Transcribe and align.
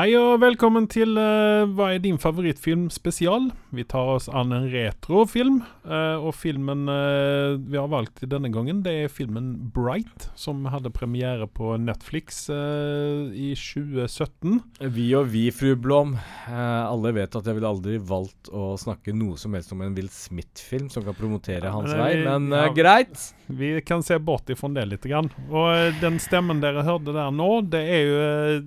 Hei 0.00 0.14
og 0.16 0.38
velkommen 0.40 0.86
til 0.88 1.18
uh, 1.20 1.68
Hva 1.76 1.90
er 1.92 1.98
din 2.00 2.16
favorittfilm 2.16 2.86
spesial? 2.88 3.50
Vi 3.70 3.84
tar 3.84 4.08
oss 4.16 4.28
an 4.28 4.52
en 4.52 4.66
retrofilm. 4.70 5.60
eh, 5.84 6.16
og 6.18 6.34
filmen 6.34 6.88
eh, 6.90 7.54
vi 7.70 7.78
har 7.78 7.86
valgt 7.90 8.22
denne 8.26 8.50
gangen, 8.50 8.82
det 8.82 8.94
er 9.04 9.12
filmen 9.12 9.52
Bright, 9.74 10.28
som 10.34 10.64
hadde 10.72 10.90
premiere 10.94 11.46
på 11.46 11.76
Netflix 11.78 12.48
eh, 12.50 13.30
i 13.30 13.52
2017. 13.54 14.58
Vi 14.90 15.06
og 15.18 15.30
vi, 15.30 15.46
fru 15.54 15.76
Blom. 15.78 16.16
Alle 16.50 17.14
vet 17.14 17.36
at 17.38 17.46
jeg 17.46 17.58
ville 17.58 17.70
aldri 17.70 17.98
valgt 18.02 18.50
å 18.50 18.74
snakke 18.80 19.14
noe 19.14 19.38
som 19.38 19.54
helst 19.54 19.72
om 19.74 19.84
en 19.86 19.94
Will 19.94 20.10
Smith-film 20.10 20.90
som 20.90 21.06
kan 21.06 21.16
promotere 21.18 21.68
Ja, 21.68 21.74
hans 21.76 21.94
vei, 21.94 22.12
men 22.26 22.50
ja. 22.50 22.66
greit. 22.74 23.30
Vi 23.46 23.76
kan 23.86 24.02
se 24.06 24.18
bort 24.18 24.50
ifra 24.50 24.70
det 24.74 24.86
litt. 24.90 25.06
Grann. 25.10 25.30
Og 25.48 25.96
den 26.02 26.18
stemmen 26.22 26.60
dere 26.62 26.84
hørte 26.86 27.14
der 27.16 27.30
nå, 27.34 27.48
det 27.72 27.80
er 27.80 28.02
jo 28.04 28.20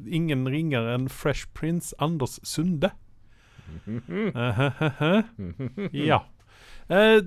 ingen 0.09 0.47
ringere 0.49 0.95
enn 0.97 1.11
Fresh 1.11 1.51
Prince 1.53 1.93
Anders 2.03 2.39
Sunde. 2.47 2.91
ja. 6.09 6.19
Eh, 6.91 7.19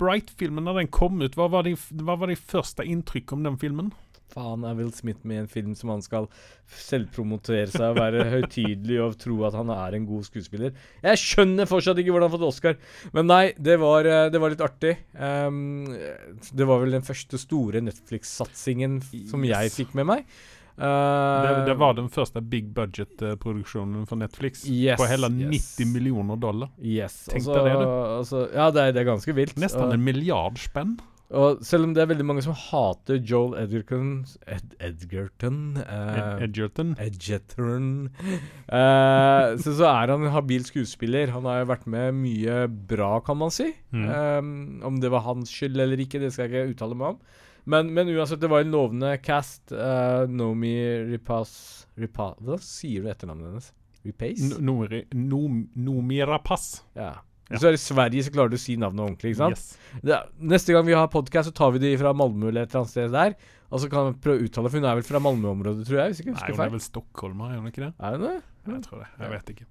Bright-filmen, 0.00 0.64
når 0.64 0.80
den 0.80 0.92
kom 0.92 1.20
ut, 1.20 1.34
hva 1.36 1.50
var 1.52 1.66
de, 1.66 1.74
hva 2.00 2.16
var 2.20 2.30
de 2.30 2.38
første 2.38 2.86
inntrykk 2.88 3.34
om 3.36 3.44
den 3.44 3.58
filmen? 3.60 3.90
Faen 4.30 4.62
er 4.66 4.76
Will 4.78 4.92
Smith 4.94 5.26
med 5.26 5.36
i 5.36 5.40
en 5.42 5.50
film 5.50 5.72
som 5.78 5.90
han 5.90 6.02
skal 6.04 6.28
selvpromotere 6.70 7.70
seg 7.72 7.86
og 7.88 7.98
være 7.98 8.28
høytidelig 8.34 9.00
og 9.02 9.16
tro 9.20 9.40
at 9.48 9.56
han 9.58 9.72
er 9.74 9.96
en 9.96 10.06
god 10.08 10.28
skuespiller. 10.28 10.76
Jeg 11.02 11.22
skjønner 11.22 11.68
fortsatt 11.70 11.98
ikke 12.00 12.14
hvordan 12.14 12.28
han 12.28 12.32
har 12.32 12.38
fått 12.38 12.48
Oscar, 12.48 12.78
men 13.16 13.28
nei, 13.30 13.42
det 13.58 13.76
var, 13.82 14.06
eh, 14.06 14.28
det 14.32 14.42
var 14.42 14.54
litt 14.54 14.64
artig. 14.64 14.94
Um, 15.18 15.90
det 15.90 16.70
var 16.70 16.84
vel 16.84 16.96
den 16.96 17.06
første 17.06 17.40
store 17.40 17.82
Netflix-satsingen 17.84 19.00
som 19.30 19.46
jeg 19.48 19.74
fikk 19.74 19.96
med 19.98 20.10
meg. 20.12 20.40
Eh, 20.78 21.42
Det, 21.46 21.66
det 21.66 21.76
var 21.80 21.94
den 21.98 22.08
første 22.12 22.40
big 22.40 22.70
budget-produksjonen 22.76 24.06
for 24.08 24.20
Netflix. 24.20 24.64
Yes, 24.68 24.98
på 25.00 25.08
hele 25.10 25.30
yes. 25.34 25.76
90 25.78 25.92
millioner 25.92 26.36
dollar. 26.40 26.70
Yes. 26.80 27.24
Tenk 27.30 27.44
deg 27.48 27.68
det, 27.68 27.76
du. 27.80 27.86
Altså, 28.20 28.46
ja, 28.54 28.70
det 28.70 28.82
er, 28.82 28.92
det 28.96 29.04
er 29.04 29.08
ganske 29.12 29.34
vilt. 29.36 29.56
Nesten 29.60 29.88
og, 29.88 29.94
en 29.94 30.04
milliard 30.04 30.58
spenn. 30.60 30.98
og 31.30 31.60
selv 31.62 31.86
om 31.86 31.92
det 31.94 32.02
er 32.02 32.08
veldig 32.10 32.24
mange 32.26 32.42
som 32.42 32.56
hater 32.58 33.20
Joel 33.22 33.52
Edgerton 33.60 34.24
Ed, 34.50 34.72
Edgerton 34.82 35.60
Ed 35.78 36.16
eh, 36.18 36.42
Edgerton. 36.48 36.94
Edgerton 36.98 37.90
eh, 38.66 39.44
så, 39.62 39.76
så 39.78 39.86
er 39.92 40.14
han 40.14 40.26
en 40.26 40.34
habil 40.34 40.64
skuespiller. 40.66 41.30
Han 41.36 41.46
har 41.46 41.62
jo 41.62 41.70
vært 41.70 41.86
med 41.86 42.18
mye 42.18 42.64
bra, 42.68 43.12
kan 43.26 43.38
man 43.42 43.54
si. 43.54 43.68
Mm. 43.94 44.08
Eh, 44.08 44.88
om 44.88 44.98
det 45.02 45.12
var 45.12 45.26
hans 45.28 45.52
skyld 45.54 45.78
eller 45.78 46.02
ikke, 46.02 46.22
det 46.22 46.32
skal 46.34 46.48
jeg 46.48 46.70
ikke 46.70 46.74
uttale 46.74 46.98
meg 46.98 47.14
om. 47.14 47.22
Men, 47.70 47.90
men 47.94 48.10
uansett, 48.16 48.40
det 48.42 48.50
var 48.50 48.64
en 48.64 48.72
lovende 48.74 49.12
cast. 49.22 49.70
Uh, 49.72 50.24
Nomi 50.30 50.74
Ripas 51.12 51.52
Ripa, 52.00 52.32
Hva 52.42 52.58
sier 52.64 53.04
du 53.04 53.10
etternavnet 53.12 53.50
hennes? 53.50 53.70
Repace? 54.06 54.48
Nomi, 54.64 55.02
Nom- 55.14 55.66
Noomi 55.76 56.22
Rapace. 56.26 56.80
Ja. 56.98 57.12
Ja. 57.50 57.56
Hvis 57.56 57.64
du 57.64 57.66
er 57.66 57.74
i 57.74 57.80
Sverige, 57.82 58.22
så 58.22 58.30
klarer 58.30 58.52
du 58.52 58.54
å 58.54 58.62
si 58.62 58.76
navnet 58.78 59.02
ordentlig. 59.02 59.32
ikke 59.32 59.40
sant? 59.42 59.56
Yes. 59.58 60.02
Det, 60.06 60.18
neste 60.52 60.74
gang 60.76 60.84
vi 60.86 60.94
har 60.94 61.08
podkast, 61.10 61.50
så 61.50 61.54
tar 61.58 61.72
vi 61.74 61.80
de 61.82 61.90
fra 61.98 62.12
Malmö 62.14 62.46
eller 62.52 62.62
et 62.62 62.70
eller 62.70 62.84
annet 62.84 62.92
sted 62.92 63.10
der. 63.10 63.34
Og 63.70 63.82
så 63.82 63.88
kan 63.90 64.06
vi 64.12 64.20
prøve 64.22 64.38
å 64.38 64.46
uttale, 64.46 64.70
for 64.70 64.78
hun 64.78 64.86
er 64.86 64.98
vel 65.00 65.06
fra 65.08 65.20
Malmö-området, 65.24 65.82
tror 65.88 65.98
jeg. 65.98 66.12
hvis 66.12 66.20
jeg 66.22 66.28
ikke 66.28 66.36
Nei, 66.38 66.52
hun 66.54 66.62
er 66.66 66.72
vel 66.76 66.84
Stockholm, 66.84 67.42
er 67.48 67.56
hun 67.58 67.66
ikke 67.72 67.82
det? 67.88 67.90
Er 67.98 68.16
hun 68.16 68.24
det? 68.28 68.36
Jeg 68.66 68.82
tror 68.84 69.00
det. 69.00 69.08
Jeg 69.18 69.30
vet 69.32 69.52
ikke. 69.54 69.66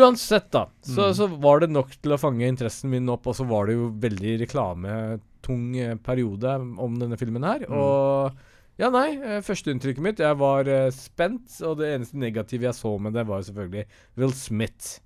Uansett, 0.00 0.48
da, 0.52 0.64
så, 0.82 1.06
Mm. 1.08 1.14
så 1.14 1.28
var 1.40 1.60
det 1.62 1.70
nok 1.70 1.92
til 2.02 2.12
å 2.12 2.18
fange 2.20 2.48
interessen 2.48 2.90
min 2.90 3.08
opp, 3.08 3.26
og 3.30 3.36
så 3.38 3.46
var 3.46 3.66
det 3.66 3.76
jo 3.76 3.90
veldig 4.02 4.34
reklametung 4.42 5.76
eh, 5.78 5.94
periode 5.96 6.56
om 6.82 6.98
denne 6.98 7.16
filmen 7.20 7.46
her. 7.46 7.64
Mm. 7.68 7.76
Og 7.78 8.42
ja, 8.82 8.90
nei, 8.90 9.14
eh, 9.22 9.40
førsteinntrykket 9.46 10.02
mitt 10.02 10.18
Jeg 10.18 10.36
var 10.40 10.66
eh, 10.66 10.90
spent, 10.90 11.46
og 11.62 11.78
det 11.78 11.92
eneste 11.94 12.18
negative 12.18 12.66
jeg 12.66 12.74
så 12.74 12.98
med 12.98 13.14
det, 13.14 13.26
var 13.26 13.40
jo 13.40 13.48
selvfølgelig 13.52 13.86
Will 14.18 14.34
Smith. 14.34 14.98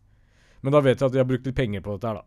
Men 0.62 0.72
da 0.75 0.81
vet 0.81 0.99
jeg 0.99 1.06
at 1.06 1.12
de 1.15 1.20
har 1.22 1.28
brukt 1.28 1.47
litt 1.47 1.55
penger 1.59 1.84
på 1.84 1.94
dette 1.99 2.09
her, 2.09 2.22
da. 2.22 2.25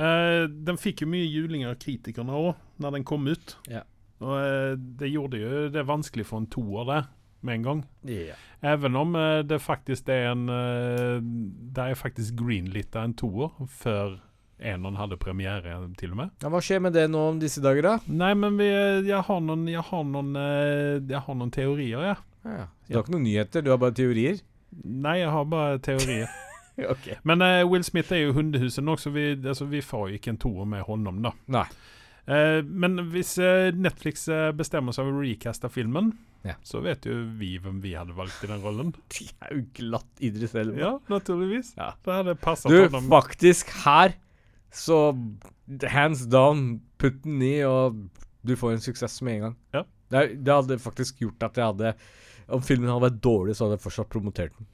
Eh, 0.00 0.46
den 0.48 0.78
fikk 0.80 1.02
jo 1.04 1.08
mye 1.12 1.26
juling 1.28 1.66
av 1.68 1.74
kritikerne 1.80 2.32
òg, 2.32 2.54
når 2.80 2.94
den 2.96 3.04
kom 3.04 3.26
ut. 3.28 3.56
Ja. 3.68 3.82
Og 4.22 4.30
uh, 4.38 4.72
det 4.78 5.10
gjorde 5.10 5.40
jo 5.40 5.64
det 5.74 5.82
vanskelig 5.88 6.24
for 6.28 6.40
en 6.40 6.46
toer 6.46 6.86
der, 6.88 7.08
med 7.46 7.60
en 7.60 7.68
gang. 7.68 7.84
Yeah. 8.06 8.40
Even 8.62 8.96
om 8.96 9.16
eh, 9.18 9.40
det 9.46 9.58
faktisk 9.62 10.08
er 10.08 10.30
en 10.30 10.44
uh, 10.48 11.18
Det 11.74 11.82
er 11.82 11.98
faktisk 11.98 12.36
greenlitta 12.38 13.02
en 13.02 13.16
toer 13.18 13.50
før 13.66 14.20
Enon 14.62 14.94
hadde 14.94 15.18
premiere, 15.18 15.74
til 15.98 16.12
og 16.14 16.20
med. 16.20 16.34
Ja, 16.42 16.50
hva 16.52 16.60
skjer 16.62 16.82
med 16.84 16.94
det 16.94 17.08
nå 17.10 17.22
om 17.32 17.40
disse 17.42 17.62
dager, 17.64 17.82
da? 17.82 17.94
Nei, 18.06 18.32
men 18.38 18.58
vi, 18.60 18.68
jeg 19.08 19.24
har 19.26 19.40
noen 19.42 19.66
Jeg 19.70 19.82
har 19.88 20.04
noen, 20.06 20.36
eh, 20.38 21.00
jeg 21.00 21.22
har 21.26 21.38
noen 21.38 21.50
teorier, 21.50 22.04
jeg. 22.06 22.20
Ja. 22.46 22.68
Du 22.86 22.96
har 22.96 23.04
ikke 23.04 23.16
noen 23.16 23.26
nyheter, 23.26 23.64
du 23.64 23.72
har 23.72 23.80
bare 23.82 23.96
teorier? 23.96 24.38
Nei, 24.82 25.18
jeg 25.20 25.32
har 25.34 25.48
bare 25.50 25.80
teorier. 25.82 26.30
ok. 26.94 27.08
Men 27.28 27.42
uh, 27.42 27.64
Will 27.66 27.82
Smith 27.86 28.14
er 28.14 28.28
jo 28.28 28.36
hundehuset 28.38 28.86
nå, 28.86 28.96
så 29.00 29.10
vi, 29.14 29.32
altså, 29.34 29.66
vi 29.70 29.82
får 29.84 30.12
jo 30.12 30.20
ikke 30.20 30.36
en 30.36 30.40
toer 30.46 30.70
med 30.76 30.86
honom, 30.86 31.18
da. 31.26 31.34
Nei. 31.58 31.66
Eh, 32.30 32.60
men 32.62 33.00
hvis 33.10 33.32
eh, 33.42 33.72
Netflix 33.74 34.28
eh, 34.30 34.50
bestemmer 34.54 34.94
seg 34.94 35.08
for 35.08 35.18
å 35.18 35.24
recaste 35.24 35.70
filmen, 35.74 36.12
Ja. 36.46 36.54
så 36.66 36.80
vet 36.82 37.06
jo 37.06 37.16
vi 37.38 37.56
hvem 37.62 37.80
vi 37.82 37.94
hadde 37.98 38.14
valgt 38.18 38.42
i 38.44 38.50
den 38.50 38.62
rollen. 38.62 38.92
De 39.14 39.26
er 39.42 39.56
jo 39.56 39.64
glatt 39.78 40.22
Idris 40.22 40.54
Elba. 40.58 40.78
Ja, 40.78 40.92
naturligvis. 41.10 41.72
Ja. 41.78 41.92
Det 42.02 42.16
hadde 42.20 42.36
passet 42.42 42.70
Du, 42.70 42.98
faktisk 43.10 43.70
her 43.84 44.14
så 44.72 45.00
Hands 45.92 46.22
down, 46.32 46.80
putt 46.98 47.22
den 47.24 47.42
i, 47.44 47.56
og 47.66 47.98
du 48.42 48.54
får 48.58 48.72
en 48.76 48.82
suksess 48.82 49.18
med 49.22 49.34
en 49.36 49.42
gang. 49.46 49.56
Ja. 49.76 49.82
Det, 50.12 50.22
det 50.44 50.52
hadde 50.54 50.78
faktisk 50.82 51.22
gjort 51.24 51.42
at 51.46 51.56
jeg 51.56 51.64
hadde 51.70 51.92
Om 52.52 52.60
filmen 52.66 52.90
hadde 52.90 53.06
vært 53.06 53.20
dårlig, 53.24 53.54
så 53.56 53.64
hadde 53.66 53.78
jeg 53.78 53.84
fortsatt 53.86 54.10
promotert 54.12 54.56
den. 54.58 54.66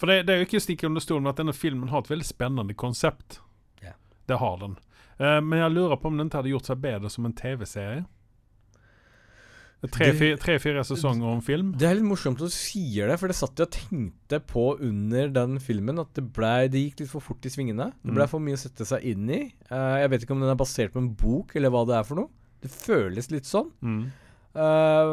For 0.00 0.10
det, 0.10 0.24
det 0.26 0.32
er 0.34 0.40
jo 0.40 0.46
ikke 0.48 0.58
å 0.58 0.64
stikke 0.64 0.88
under 0.88 1.04
stolen 1.04 1.28
at 1.30 1.38
denne 1.38 1.52
filmen 1.54 1.90
har 1.92 2.02
et 2.02 2.08
veldig 2.10 2.26
spennende 2.26 2.74
konsept. 2.74 3.36
Ja. 3.84 3.92
Det 4.26 4.40
har 4.40 4.56
den. 4.62 4.74
Eh, 5.18 5.40
men 5.40 5.58
jeg 5.62 5.72
lurer 5.72 5.96
på 6.00 6.10
om 6.10 6.18
den 6.20 6.28
ikke 6.28 6.42
hadde 6.42 6.52
gjort 6.52 6.68
seg 6.68 6.82
bedre 6.82 7.10
som 7.12 7.24
en 7.28 7.32
TV-serie. 7.36 8.04
Tre-fire 9.86 10.38
tre, 10.40 10.56
sesonger 10.88 11.28
om 11.28 11.42
film. 11.44 11.68
Det 11.78 11.86
er 11.86 11.98
litt 11.98 12.06
morsomt 12.08 12.40
at 12.40 12.48
du 12.48 12.54
sier 12.54 13.06
det, 13.10 13.18
for 13.20 13.30
det 13.30 13.36
satt 13.38 13.60
jeg 13.60 13.68
og 13.68 13.74
tenkte 13.76 14.40
på 14.48 14.64
under 14.82 15.28
den 15.30 15.60
filmen. 15.62 16.00
At 16.02 16.10
det, 16.16 16.24
ble, 16.34 16.54
det 16.72 16.80
gikk 16.82 17.02
litt 17.04 17.12
for 17.12 17.22
fort 17.22 17.46
i 17.46 17.52
svingene. 17.52 17.90
Det 18.02 18.14
ble 18.16 18.24
Mm. 18.24 18.30
for 18.32 18.42
mye 18.42 18.56
å 18.56 18.62
sette 18.64 18.86
seg 18.88 19.04
inn 19.04 19.28
i. 19.30 19.42
Uh, 19.70 20.00
jeg 20.00 20.10
vet 20.10 20.24
ikke 20.24 20.34
om 20.34 20.40
den 20.42 20.50
er 20.50 20.58
basert 20.58 20.92
på 20.96 20.98
en 21.04 21.12
bok, 21.14 21.54
eller 21.54 21.70
hva 21.70 21.84
det 21.86 21.94
er 22.00 22.08
for 22.08 22.16
noe. 22.16 22.28
Det 22.64 22.70
føles 22.72 23.30
litt 23.30 23.44
sånn. 23.46 23.70
Mm. 23.84 24.10
Eh, 24.56 25.10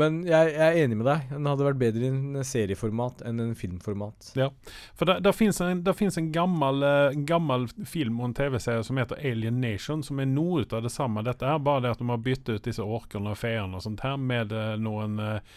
men 0.00 0.20
jeg, 0.28 0.52
jeg 0.54 0.64
er 0.64 0.78
enig 0.84 0.98
med 1.00 1.08
deg. 1.08 1.26
Den 1.32 1.48
hadde 1.50 1.66
vært 1.66 1.80
bedre 1.80 2.06
i 2.06 2.10
en 2.12 2.46
serieformat 2.46 3.24
enn 3.26 3.42
en 3.42 3.54
filmformat. 3.58 4.30
Ja, 4.38 4.50
For 4.98 5.10
det, 5.10 5.34
fins 5.34 5.60
en, 5.64 5.82
en 5.82 6.30
gammel, 6.34 6.86
eh, 6.86 7.18
gammel 7.26 7.66
film 7.90 8.20
og 8.20 8.30
en 8.30 8.38
TV-serie 8.38 8.86
som 8.86 9.00
heter 9.00 9.20
Alien 9.20 9.60
Nation, 9.62 10.04
som 10.06 10.22
er 10.22 10.30
noe 10.30 10.64
av 10.70 10.84
det 10.86 10.94
samme. 10.94 11.24
Dette 11.26 11.48
her, 11.48 11.62
bare 11.62 11.86
det 11.86 11.94
at 11.96 12.02
de 12.02 12.10
har 12.10 12.22
byttet 12.22 12.58
ut 12.58 12.68
disse 12.70 12.84
orkene 12.84 13.34
og 13.34 13.40
feene 13.40 13.80
og 13.80 13.84
sånt 13.84 14.04
her 14.06 14.20
med 14.20 14.54
eh, 14.54 14.74
noen 14.80 15.18
eh, 15.22 15.54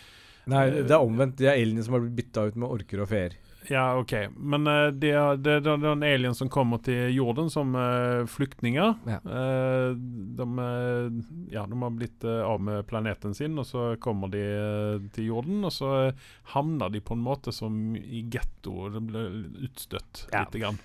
Nei, 0.47 0.69
det 0.71 0.93
er 0.95 1.03
omvendt. 1.03 1.35
Det 1.41 1.49
er 1.49 1.57
aliens 1.59 1.89
som 1.89 1.97
har 1.97 2.05
blitt 2.05 2.15
bytta 2.21 2.45
ut 2.47 2.55
med 2.55 2.71
orker 2.71 3.01
og 3.03 3.09
feer. 3.11 3.33
Ja, 3.69 3.97
OK. 3.99 4.13
Men 4.37 4.67
eh, 4.67 4.87
det, 4.95 5.11
er, 5.11 5.37
den 5.67 6.03
alien 6.05 6.35
som 6.35 6.49
kommer 6.51 6.79
til 6.83 7.11
jorden 7.15 7.49
som 7.51 7.75
uh, 7.75 8.25
flyktninger. 8.29 8.93
Ja. 9.07 9.19
Eh, 9.19 9.89
de, 10.37 10.47
eh, 10.63 11.09
ja, 11.53 11.65
de 11.67 11.79
har 11.81 11.95
blitt 11.95 12.23
eh, 12.23 12.41
av 12.45 12.61
med 12.63 12.87
planeten 12.87 13.35
sin, 13.37 13.57
og 13.59 13.67
så 13.67 13.89
kommer 14.03 14.31
de 14.33 14.43
eh, 14.43 15.07
til 15.15 15.31
jorden. 15.31 15.61
Og 15.67 15.73
så 15.75 15.91
eh, 16.07 16.27
havner 16.53 16.91
de 16.93 17.01
på 17.03 17.17
en 17.17 17.23
måte 17.25 17.53
som 17.55 17.95
i 17.97 18.23
getto. 18.31 18.87
De 18.93 19.03
blir 19.03 19.37
utstøtt 19.67 20.25
Ja. 20.31 20.45
lite 20.45 20.63
grann. 20.63 20.79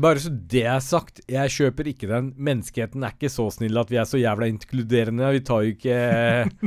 Bare 0.00 0.20
så 0.22 0.32
det 0.32 0.64
er 0.68 0.80
sagt, 0.84 1.22
jeg 1.30 1.54
kjøper 1.56 1.90
ikke 1.92 2.10
den. 2.10 2.32
Menneskeheten 2.36 3.04
er 3.04 3.16
ikke 3.16 3.32
så 3.32 3.48
snill 3.54 3.80
at 3.80 3.90
vi 3.92 4.00
er 4.00 4.08
så 4.08 4.20
jævla 4.20 4.48
inkluderende. 4.50 5.32
Vi 5.36 5.42
tar 5.46 5.64
jo 5.64 5.74
ikke 5.74 5.96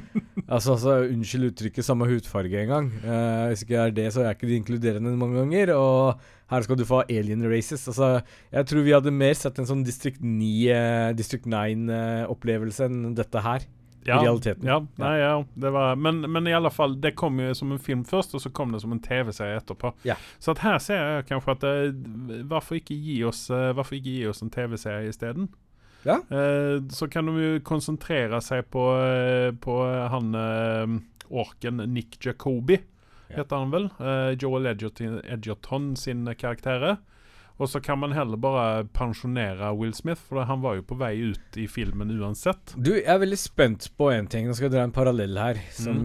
altså, 0.54 0.76
altså, 0.76 0.98
Unnskyld 1.14 1.50
uttrykket, 1.52 1.86
samme 1.86 2.08
hudfarge 2.10 2.64
engang. 2.64 2.90
Uh, 3.04 3.50
hvis 3.52 3.64
ikke 3.66 3.74
det 3.76 3.84
er 3.84 3.96
det, 3.98 4.08
så 4.16 4.24
er 4.24 4.36
ikke 4.36 4.50
de 4.50 4.60
inkluderende 4.62 5.16
mange 5.20 5.43
ganger. 5.44 5.76
Og 5.78 6.24
her 6.54 6.66
skal 6.66 6.80
du 6.80 6.86
få 6.88 7.04
alien 7.06 7.46
races. 7.50 7.86
Altså, 7.92 8.18
jeg 8.54 8.70
tror 8.70 8.86
vi 8.86 8.96
hadde 8.96 9.16
mer 9.16 9.38
sett 9.38 9.60
en 9.60 9.70
sånn 9.70 9.86
District 9.88 10.20
9, 10.24 10.52
uh, 10.74 11.48
9-opplevelse 11.54 12.90
enn 12.90 13.16
dette 13.18 13.46
her. 13.46 13.66
Ja, 14.06 14.18
realiteten. 14.20 14.68
Ja, 14.68 14.82
nei, 15.00 15.14
ja, 15.20 15.46
det 15.54 15.70
var, 15.72 15.96
men, 15.96 16.22
men 16.32 16.48
i 16.48 16.54
alle 16.54 16.68
fall, 16.74 16.98
det 17.02 17.14
kom 17.16 17.40
jo 17.40 17.54
som 17.56 17.72
en 17.72 17.80
film 17.80 18.04
først, 18.08 18.34
og 18.36 18.44
så 18.44 18.52
kom 18.52 18.74
det 18.74 18.82
som 18.84 18.92
en 18.92 19.02
TV-serie 19.04 19.62
etterpå. 19.62 19.94
Ja. 20.08 20.18
Så 20.44 20.52
at 20.52 20.64
her 20.66 20.80
ser 20.84 21.00
jeg 21.00 21.28
kanskje 21.30 21.56
at 21.56 21.64
uh, 21.64 22.42
hvorfor 22.52 22.80
ikke 22.82 22.98
gi 23.00 23.22
oss, 23.28 23.46
eh, 23.54 23.72
hvorfor 23.76 23.96
ikke 23.96 24.18
gi 24.18 24.26
oss 24.28 24.44
en 24.44 24.52
TV-serie 24.54 25.12
isteden? 25.12 25.48
Ja. 26.04 26.18
Eh, 26.28 26.82
så 26.92 27.08
kan 27.08 27.30
de 27.30 27.38
jo 27.40 27.60
konsentrere 27.64 28.42
seg 28.44 28.66
på, 28.74 28.84
på 29.64 29.76
han 30.12 30.36
orken 31.32 31.86
Nick 31.94 32.20
Jacobi, 32.20 32.76
Ja. 32.76 32.93
Heter 33.38 33.64
han 33.64 33.74
vel. 33.74 33.90
Eh, 34.00 34.34
Joel 34.40 34.72
Edgerton, 34.74 35.20
Edgerton 35.26 35.96
sin 36.00 36.26
karakter. 36.40 36.98
Og 37.62 37.70
så 37.70 37.80
kan 37.84 38.00
man 38.02 38.14
heller 38.16 38.40
bare 38.42 38.86
pensjonere 38.98 39.70
Will 39.78 39.94
Smith, 39.94 40.22
for 40.26 40.46
han 40.50 40.64
var 40.64 40.80
jo 40.80 40.86
på 40.90 40.98
vei 40.98 41.14
ut 41.34 41.60
i 41.60 41.68
filmen 41.70 42.10
uansett. 42.18 42.74
Du, 42.74 42.96
jeg 42.96 43.06
er 43.06 43.22
veldig 43.22 43.40
spent 43.40 43.92
på 43.98 44.10
én 44.14 44.28
ting. 44.30 44.48
Nå 44.50 44.58
skal 44.58 44.68
jeg 44.70 44.76
dra 44.76 44.88
en 44.88 44.96
parallell 44.96 45.38
her, 45.38 45.62
som 45.78 46.02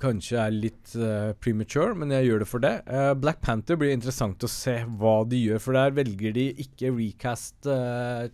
kanskje 0.00 0.40
er 0.40 0.56
litt 0.56 0.96
uh, 0.96 1.34
premature, 1.42 1.92
men 1.98 2.14
jeg 2.16 2.30
gjør 2.30 2.44
det 2.44 2.48
for 2.48 2.64
det. 2.64 2.74
Uh, 2.88 3.12
Black 3.20 3.42
Panther 3.44 3.76
blir 3.80 3.92
interessant 3.92 4.44
å 4.44 4.50
se 4.50 4.80
hva 4.98 5.20
de 5.28 5.44
gjør, 5.44 5.62
for 5.66 5.76
der 5.76 5.96
velger 5.98 6.36
de 6.38 6.48
ikke 6.64 6.94
recast 6.96 7.68
eh, 7.68 8.30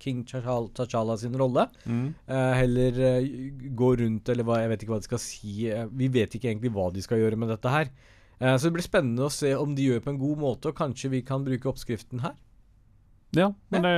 King 0.00 0.22
T'Challa 0.26 1.16
sin 1.20 1.36
rolle. 1.38 1.66
Eh, 1.86 2.52
heller 2.56 3.00
eh, 3.10 3.28
gå 3.76 3.90
rundt, 4.00 4.28
eller 4.32 4.46
hva, 4.48 4.60
jeg 4.62 4.72
vet 4.72 4.84
ikke 4.86 4.94
hva 4.96 5.00
de 5.02 5.08
skal 5.10 5.22
si. 5.22 5.54
Eh, 5.70 5.86
vi 5.92 6.08
vet 6.12 6.34
ikke 6.38 6.48
egentlig 6.50 6.72
hva 6.74 6.88
de 6.94 7.04
skal 7.04 7.20
gjøre 7.20 7.38
med 7.40 7.52
dette 7.52 7.72
her. 7.74 7.90
Eh, 8.40 8.54
så 8.56 8.68
det 8.70 8.76
blir 8.78 8.86
spennende 8.86 9.26
å 9.28 9.32
se 9.32 9.52
om 9.60 9.74
de 9.76 9.90
gjør 9.90 10.00
det 10.00 10.06
på 10.08 10.14
en 10.14 10.22
god 10.22 10.40
måte, 10.46 10.72
og 10.72 10.78
kanskje 10.80 11.12
vi 11.12 11.20
kan 11.26 11.44
bruke 11.44 11.68
oppskriften 11.68 12.24
her. 12.24 12.38
Ja, 13.36 13.52
men 13.70 13.84
det, 13.86 13.90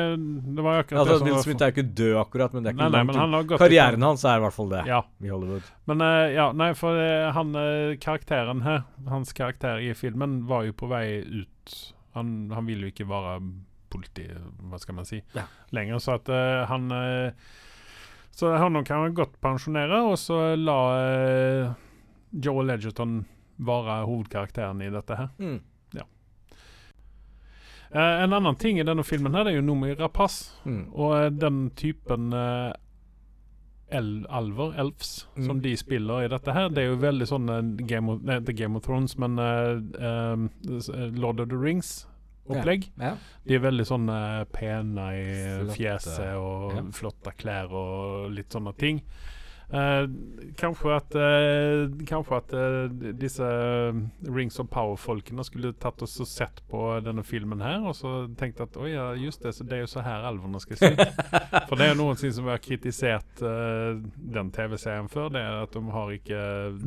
det 0.59 0.61
var 0.61 0.83
akkurat 0.83 1.07
Altså, 1.07 1.15
det 1.15 1.21
som 1.23 1.29
Will 1.31 1.39
Smith 1.47 1.63
er 1.65 1.71
jo 1.71 1.73
ikke 1.79 1.95
død 1.97 2.17
akkurat, 2.21 2.53
men 2.53 2.67
det 2.67 2.69
er 2.69 2.75
ikke 2.77 2.89
Nei, 2.93 3.01
nei, 3.09 3.15
han 3.17 3.33
har 3.33 3.47
gått 3.49 3.63
Karrieren 3.63 4.05
hans 4.05 4.25
er 4.29 4.37
i 4.37 4.43
hvert 4.45 4.57
fall 4.59 4.69
det 4.75 4.83
Ja. 4.91 4.99
i 5.25 5.31
Hollywood. 5.33 5.71
Men 5.89 6.05
uh, 6.05 6.27
ja, 6.35 6.45
nei, 6.53 6.69
for 6.77 6.99
uh, 7.01 7.31
han 7.33 7.55
karakteren 8.03 8.61
her, 8.67 8.83
hans 9.09 9.33
karakter 9.33 9.81
i 9.81 9.95
filmen, 9.97 10.43
var 10.51 10.67
jo 10.69 10.75
på 10.77 10.91
vei 10.93 11.07
ut. 11.25 11.77
Han, 12.13 12.35
han 12.53 12.69
ville 12.69 12.91
jo 12.91 12.93
ikke 12.93 13.09
være 13.09 13.39
politi, 13.93 14.25
hva 14.65 14.81
skal 14.81 14.97
man 14.97 15.09
si, 15.09 15.21
Ja. 15.37 15.45
lenger. 15.77 16.01
Så 16.03 16.17
at 16.17 16.29
uh, 16.33 16.65
han 16.71 16.89
uh, 16.93 17.31
Så 18.33 18.49
honom 18.57 18.85
kan 18.89 19.03
man 19.05 19.15
godt 19.15 19.35
pensjonere, 19.45 19.99
og 20.09 20.17
så 20.19 20.55
la 20.57 20.79
uh, 20.97 21.75
Joel 22.33 22.71
Edgerton 22.79 23.19
være 23.61 23.99
hovedkarakteren 24.09 24.81
i 24.83 24.89
dette 24.91 25.19
her. 25.21 25.29
Mm. 25.39 25.61
Eh, 27.93 28.23
en 28.25 28.33
annen 28.33 28.57
ting 28.57 28.79
i 28.81 28.85
denne 28.89 29.05
filmen 29.05 29.35
her, 29.37 29.45
det 29.45 29.53
er 29.53 29.59
jo 29.59 29.65
Nomi 29.67 29.91
Rapace. 29.99 30.47
Mm. 30.65 30.87
Og 30.97 31.35
den 31.37 31.59
typen 31.77 32.33
el 33.93 34.07
alver, 34.33 34.73
elves, 34.81 35.27
Mm. 35.37 35.45
som 35.47 35.61
de 35.61 35.75
spiller 35.77 36.25
i 36.25 36.29
dette 36.33 36.53
her, 36.57 36.71
det 36.73 36.79
er 36.79 36.89
jo 36.89 36.97
veldig 37.03 37.27
sånn 37.29 37.77
Game 37.87 38.09
of, 38.15 38.23
nei, 38.25 38.39
Game 38.57 38.77
of 38.77 38.83
Thrones, 38.87 39.19
men 39.19 39.37
uh, 39.39 39.77
um, 40.01 40.49
Lord 41.21 41.41
of 41.45 41.51
the 41.51 41.57
Rings-opplegg. 42.49 42.89
Ja. 43.01 43.17
De 43.47 43.55
er 43.55 43.63
veldig 43.69 43.87
sånn 43.87 44.09
eh, 44.11 44.45
pene 44.53 45.11
i 45.15 45.27
Flotte. 45.35 45.77
fjeset 45.77 46.35
og 46.37 46.73
Ja. 46.77 46.83
flotte 46.93 47.33
klær 47.39 47.71
og 47.73 48.31
litt 48.33 48.51
sånne 48.51 48.77
ting. 48.77 49.03
Eh, 49.73 50.05
kanskje 50.61 50.91
at, 50.95 51.15
eh, 51.17 51.87
kanskje 52.05 52.37
at 52.37 52.53
eh, 52.53 53.13
disse 53.17 53.41
eh, 53.41 54.01
Rings 54.29 54.59
of 54.61 54.69
Power-folkene 54.69 55.43
skulle 55.49 55.73
tatt 55.81 56.03
oss 56.05 56.19
og 56.21 56.27
sett 56.29 56.61
på 56.69 57.01
denne 57.03 57.25
filmen 57.25 57.63
her, 57.65 57.79
og 57.89 57.95
så 57.97 58.27
tenkt 58.37 58.61
at 58.61 58.77
oi, 58.77 58.91
ja, 58.93 59.15
just 59.17 59.41
det, 59.47 59.55
så 59.57 59.65
det 59.65 59.73
er 59.79 59.81
jo 59.87 59.89
så 59.95 60.03
her 60.05 60.27
alvene 60.29 60.61
skal 60.61 60.77
se 60.77 60.91
ut. 60.93 61.01
For 61.71 61.77
det 61.81 61.89
er 61.89 61.95
noen 61.97 62.21
ting 62.21 62.35
som 62.37 62.45
vi 62.45 62.51
har 62.53 62.61
kritisert 62.61 63.41
eh, 63.41 63.97
den 64.37 64.51
TV-serien 64.53 65.09
før, 65.09 65.31
det 65.33 65.41
er 65.41 65.63
at 65.63 65.73
de 65.73 65.85
har 65.97 66.13
ikke 66.19 66.43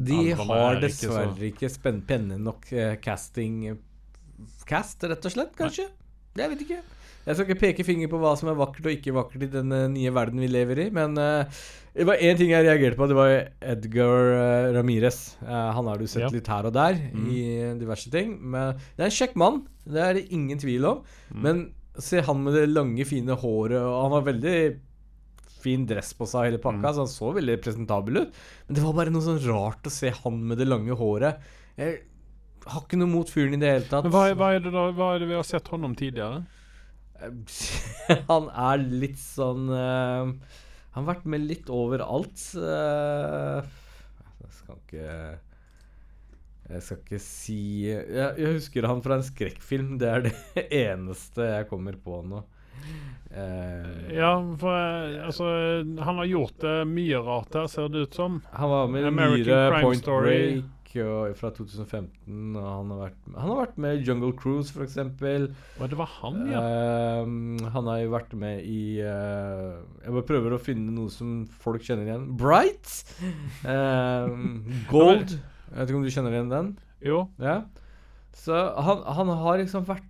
De 0.05 0.21
har 0.35 0.77
dessverre 0.77 0.77
ikke 0.77 0.85
dessverre 0.85 1.49
ikke 1.49 1.73
spennende 1.73 2.37
nok 2.37 2.69
casting 3.01 3.79
Cast, 4.67 5.03
rett 5.03 5.25
og 5.25 5.31
slett, 5.33 5.55
kanskje? 5.59 5.87
Jeg 6.35 6.49
vet 6.51 6.61
ikke. 6.65 6.81
Jeg 7.25 7.35
skal 7.37 7.47
ikke 7.47 7.61
peke 7.61 7.83
finger 7.87 8.09
på 8.11 8.19
hva 8.21 8.35
som 8.37 8.49
er 8.51 8.57
vakkert 8.59 8.85
og 8.85 8.93
ikke 8.93 9.13
vakkert 9.15 9.43
i 9.47 9.49
den 9.49 9.71
nye 9.95 10.11
verden 10.13 10.41
vi 10.43 10.49
lever 10.51 10.83
i, 10.83 10.89
men 10.93 11.15
uh, 11.17 11.45
det 11.95 12.05
var 12.05 12.19
én 12.21 12.37
ting 12.37 12.51
jeg 12.51 12.65
reagerte 12.67 12.99
på. 12.99 13.07
Det 13.09 13.15
var 13.17 13.31
Edgar 13.65 14.27
uh, 14.35 14.73
Ramirez. 14.75 15.37
Eh, 15.41 15.69
han 15.77 15.87
har 15.89 15.97
du 15.97 16.05
sett 16.11 16.25
Ja. 16.27 16.29
litt 16.33 16.47
her 16.51 16.67
og 16.67 16.73
der 16.75 16.99
Mm. 17.13 17.27
i 17.31 17.43
diverse 17.79 18.11
ting. 18.11 18.35
Men 18.41 18.75
det 18.97 18.99
er 18.99 19.09
en 19.09 19.15
kjekk 19.17 19.35
mann, 19.39 19.61
det 19.87 20.01
er 20.03 20.13
det 20.19 20.25
ingen 20.35 20.59
tvil 20.59 20.85
om. 20.85 21.01
Mm. 21.31 21.41
Men 21.41 21.63
se 21.97 22.19
han 22.21 22.43
med 22.43 22.53
det 22.53 22.67
lange, 22.69 23.05
fine 23.07 23.31
håret, 23.39 23.79
og 23.79 24.01
han 24.03 24.11
har 24.19 24.27
veldig 24.33 24.57
fin 25.65 25.85
dress 25.89 26.11
på 26.13 26.27
seg, 26.29 26.51
hele 26.51 26.59
pakka, 26.61 26.83
Mm. 26.83 26.93
så 26.93 27.05
han 27.05 27.07
så 27.09 27.31
veldig 27.33 27.55
presentabel 27.63 28.17
ut. 28.21 28.33
Men 28.67 28.75
det 28.75 28.83
var 28.83 28.93
bare 28.93 29.09
noe 29.09 29.21
sånn 29.23 29.41
rart 29.47 29.81
å 29.87 29.89
se 29.89 30.11
han 30.11 30.43
med 30.47 30.57
det 30.59 30.67
lange 30.67 30.93
håret. 30.93 31.39
Jeg 31.77 32.01
har 32.65 32.83
ikke 32.85 32.99
noe 32.99 33.11
mot 33.11 33.29
fyren 33.29 33.55
i 33.57 33.61
det 33.61 33.71
hele 33.71 33.87
tatt. 33.89 34.05
Men 34.07 34.13
hva, 34.15 34.27
hva, 34.37 34.51
er 34.55 34.63
det 34.65 34.73
da, 34.73 34.89
hva 34.95 35.13
er 35.13 35.23
det 35.23 35.29
vi 35.29 35.37
har 35.37 35.47
sett 35.47 35.69
honom 35.71 35.95
tidligere? 35.97 36.43
han 38.31 38.49
er 38.51 38.81
litt 38.83 39.19
sånn 39.21 39.69
uh, 39.71 40.27
Han 40.27 40.97
har 40.97 41.07
vært 41.13 41.27
med 41.31 41.45
litt 41.47 41.71
overalt. 41.71 42.41
Uh, 42.57 43.63
jeg 44.43 44.51
skal 44.57 44.81
ikke 44.81 45.13
Jeg 46.65 46.83
skal 46.83 46.99
ikke 46.99 47.21
si 47.23 47.61
jeg, 47.87 48.33
jeg 48.41 48.57
husker 48.57 48.89
han 48.89 49.05
fra 49.05 49.19
en 49.19 49.29
skrekkfilm. 49.29 49.95
Det 50.01 50.11
er 50.11 50.27
det 50.27 50.35
eneste 50.89 51.49
jeg 51.53 51.71
kommer 51.71 51.97
på 52.01 52.21
nå. 52.27 52.43
Uh, 53.31 54.11
Ja, 54.13 54.35
for 54.59 54.75
altså 55.25 55.47
Han 56.05 56.19
har 56.21 56.27
gjort 56.29 56.59
det 56.61 56.77
mye 56.89 57.21
rart 57.23 57.55
her, 57.55 57.69
ser 57.71 57.93
det 57.93 58.09
ut 58.09 58.17
som. 58.17 58.41
Han 58.51 58.73
var 58.73 58.89
med 58.91 59.05
i 59.05 59.11
American 59.13 59.45
Myre, 59.45 59.67
Crime 59.69 59.85
Point 59.87 60.03
Story. 60.03 60.39
Break 60.55 60.74
og, 61.03 61.35
fra 61.39 61.49
2015. 61.55 62.55
Og 62.55 62.65
han 62.65 62.91
har 62.93 63.01
vært, 63.01 63.17
han 63.33 63.51
har 63.51 63.59
vært 63.59 63.77
med 63.83 63.97
i 63.97 64.05
Jungle 64.07 64.31
Cruise, 64.39 64.71
f.eks. 64.71 64.97
Og 65.01 65.89
det 65.91 65.99
var 65.99 66.11
han, 66.21 66.41
ja. 66.51 66.63
Uh, 66.63 67.65
han 67.75 67.89
har 67.91 68.01
jo 68.03 68.13
vært 68.13 68.35
med 68.39 68.63
i 68.63 68.81
uh, 69.03 69.81
Jeg 70.03 70.15
bare 70.15 70.27
prøver 70.29 70.55
å 70.55 70.61
finne 70.61 70.95
noe 70.95 71.11
som 71.13 71.43
folk 71.63 71.85
kjenner 71.85 72.07
igjen. 72.07 72.27
Bright! 72.39 72.91
Uh, 73.65 74.31
Gold. 74.93 75.35
Jeg 75.35 75.79
vet 75.79 75.89
ikke 75.89 75.99
om 75.99 76.05
du 76.05 76.13
kjenner 76.13 76.37
igjen 76.37 76.53
den? 76.53 76.75
Jo. 77.05 77.25
Ja. 77.41 77.59
Så 78.35 78.55
han, 78.55 79.03
han 79.17 79.31
har 79.41 79.59
liksom 79.61 79.85
vært 79.87 80.07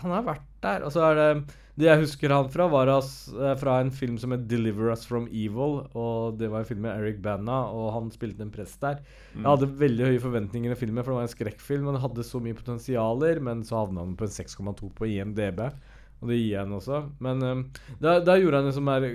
Han 0.00 0.14
har 0.14 0.24
vært 0.26 0.48
der. 0.64 0.86
Og 0.86 0.94
så 0.94 1.04
er 1.10 1.18
det 1.18 1.30
Det 1.72 1.86
jeg 1.86 2.02
husker 2.02 2.32
han 2.34 2.50
fra, 2.52 2.66
var 2.68 2.90
as, 2.92 3.30
eh, 3.32 3.54
fra 3.56 3.78
en 3.80 3.90
film 3.90 4.18
som 4.20 4.34
het 4.34 4.44
'Deliver 4.48 4.90
Us 4.92 5.06
From 5.08 5.24
Evil'. 5.28 5.88
Og 5.96 6.36
det 6.36 6.50
var 6.50 6.60
en 6.60 6.68
film 6.68 6.82
med 6.84 6.98
Eric 6.98 7.22
Bana, 7.22 7.64
og 7.72 7.92
han 7.94 8.10
spilte 8.10 8.42
en 8.42 8.50
prest 8.50 8.80
der. 8.80 9.00
Jeg 9.34 9.44
hadde 9.44 9.78
veldig 9.80 10.04
høye 10.04 10.20
forventninger 10.20 10.70
i 10.70 10.76
filmen, 10.76 11.02
for 11.02 11.12
det 11.12 11.16
var 11.16 11.22
en 11.22 11.36
skrekkfilm. 11.36 11.86
Den 11.88 12.00
hadde 12.02 12.22
så 12.28 12.40
mye 12.40 12.54
potensialer, 12.54 13.40
men 13.40 13.64
så 13.64 13.86
havna 13.86 14.04
den 14.04 14.16
på 14.16 14.24
en 14.24 14.36
6,2 14.36 14.92
på 14.92 15.08
IMDb. 15.08 15.72
Og 16.20 16.28
det 16.28 16.36
gir 16.36 16.52
jeg 16.52 16.66
den 16.66 16.76
også. 16.76 17.10
Men 17.18 17.42
um, 17.42 17.62
da, 18.00 18.20
da 18.20 18.36
gjorde 18.38 18.60
han 18.60 18.66
en 18.66 18.76
som 18.76 18.88
er 18.88 19.08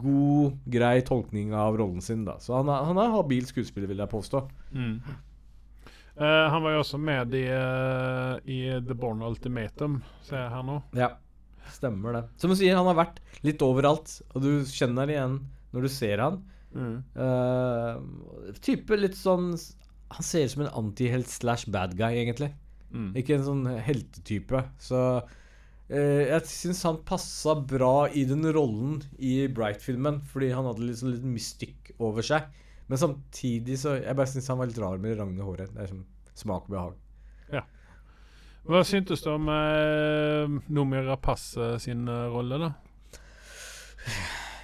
god, 0.00 0.56
grei 0.66 1.00
tolkning 1.06 1.52
av 1.54 1.76
rollen 1.76 2.00
sin, 2.00 2.24
da. 2.24 2.38
Så 2.40 2.56
han 2.56 2.68
er, 2.72 2.88
han 2.88 2.98
er 2.98 3.12
habil 3.14 3.44
skuespiller, 3.46 3.86
vil 3.86 4.02
jeg 4.02 4.10
påstå. 4.10 4.48
Mm. 4.72 4.96
Uh, 6.16 6.48
han 6.50 6.62
var 6.64 6.72
jo 6.72 6.80
også 6.80 6.98
med 6.98 7.34
i, 7.34 7.44
uh, 7.52 8.40
i 8.42 8.80
The 8.80 8.94
Born 8.94 9.22
Ultimatum, 9.22 10.00
ser 10.24 10.40
jeg 10.40 10.50
her 10.56 10.66
nå. 10.66 10.80
Ja, 10.98 11.12
stemmer 11.70 12.16
det. 12.16 12.22
Som 12.40 12.52
du 12.52 12.58
sier, 12.58 12.76
han 12.78 12.88
har 12.88 12.98
vært 12.98 13.20
litt 13.46 13.62
overalt, 13.64 14.18
og 14.32 14.44
du 14.44 14.50
kjenner 14.68 15.10
igjen 15.10 15.38
når 15.72 15.86
du 15.86 15.92
ser 15.92 16.22
han. 16.22 16.40
Eh, 16.72 18.54
type 18.64 18.96
litt 18.96 19.16
sånn 19.18 19.50
Han 20.12 20.24
ser 20.24 20.46
ut 20.46 20.52
som 20.54 20.62
en 20.64 20.74
antihelt 20.80 21.28
slash 21.28 21.68
bad 21.72 21.96
guy, 21.98 22.16
egentlig. 22.22 22.50
Mm. 22.92 23.12
Ikke 23.16 23.38
en 23.38 23.46
sånn 23.46 23.62
heltetype. 23.80 24.60
Så 24.82 24.98
uh, 25.22 26.22
jeg 26.28 26.48
syns 26.52 26.82
han 26.84 26.98
passa 27.08 27.54
bra 27.56 28.10
i 28.12 28.26
den 28.28 28.44
rollen 28.52 28.98
i 29.16 29.46
Bright-filmen, 29.48 30.20
fordi 30.28 30.50
han 30.52 30.68
hadde 30.68 30.84
litt 30.84 31.00
sånn 31.00 31.14
litt 31.14 31.24
mystikk 31.24 31.94
over 31.96 32.26
seg. 32.28 32.50
Men 32.92 33.00
samtidig 33.00 33.78
så 33.80 33.94
Jeg 34.02 34.18
bare 34.18 34.28
syns 34.28 34.50
han 34.52 34.60
var 34.60 34.68
litt 34.68 34.82
rar 34.82 35.00
med 35.00 35.14
det 35.14 35.22
lange 35.22 35.46
håret. 35.46 35.72
Det 35.72 35.80
er 35.80 35.94
sånn 35.94 36.04
smak 36.36 36.68
og 36.68 36.76
behag. 36.76 37.00
Hva 38.62 38.84
syntes 38.86 39.24
du 39.24 39.30
om 39.32 39.48
Nomira 39.48 40.46
Noomi 40.70 41.02
Rapace 41.08 41.72
sin 41.82 42.06
eh, 42.08 42.26
rolle, 42.30 42.60
da? 42.62 42.70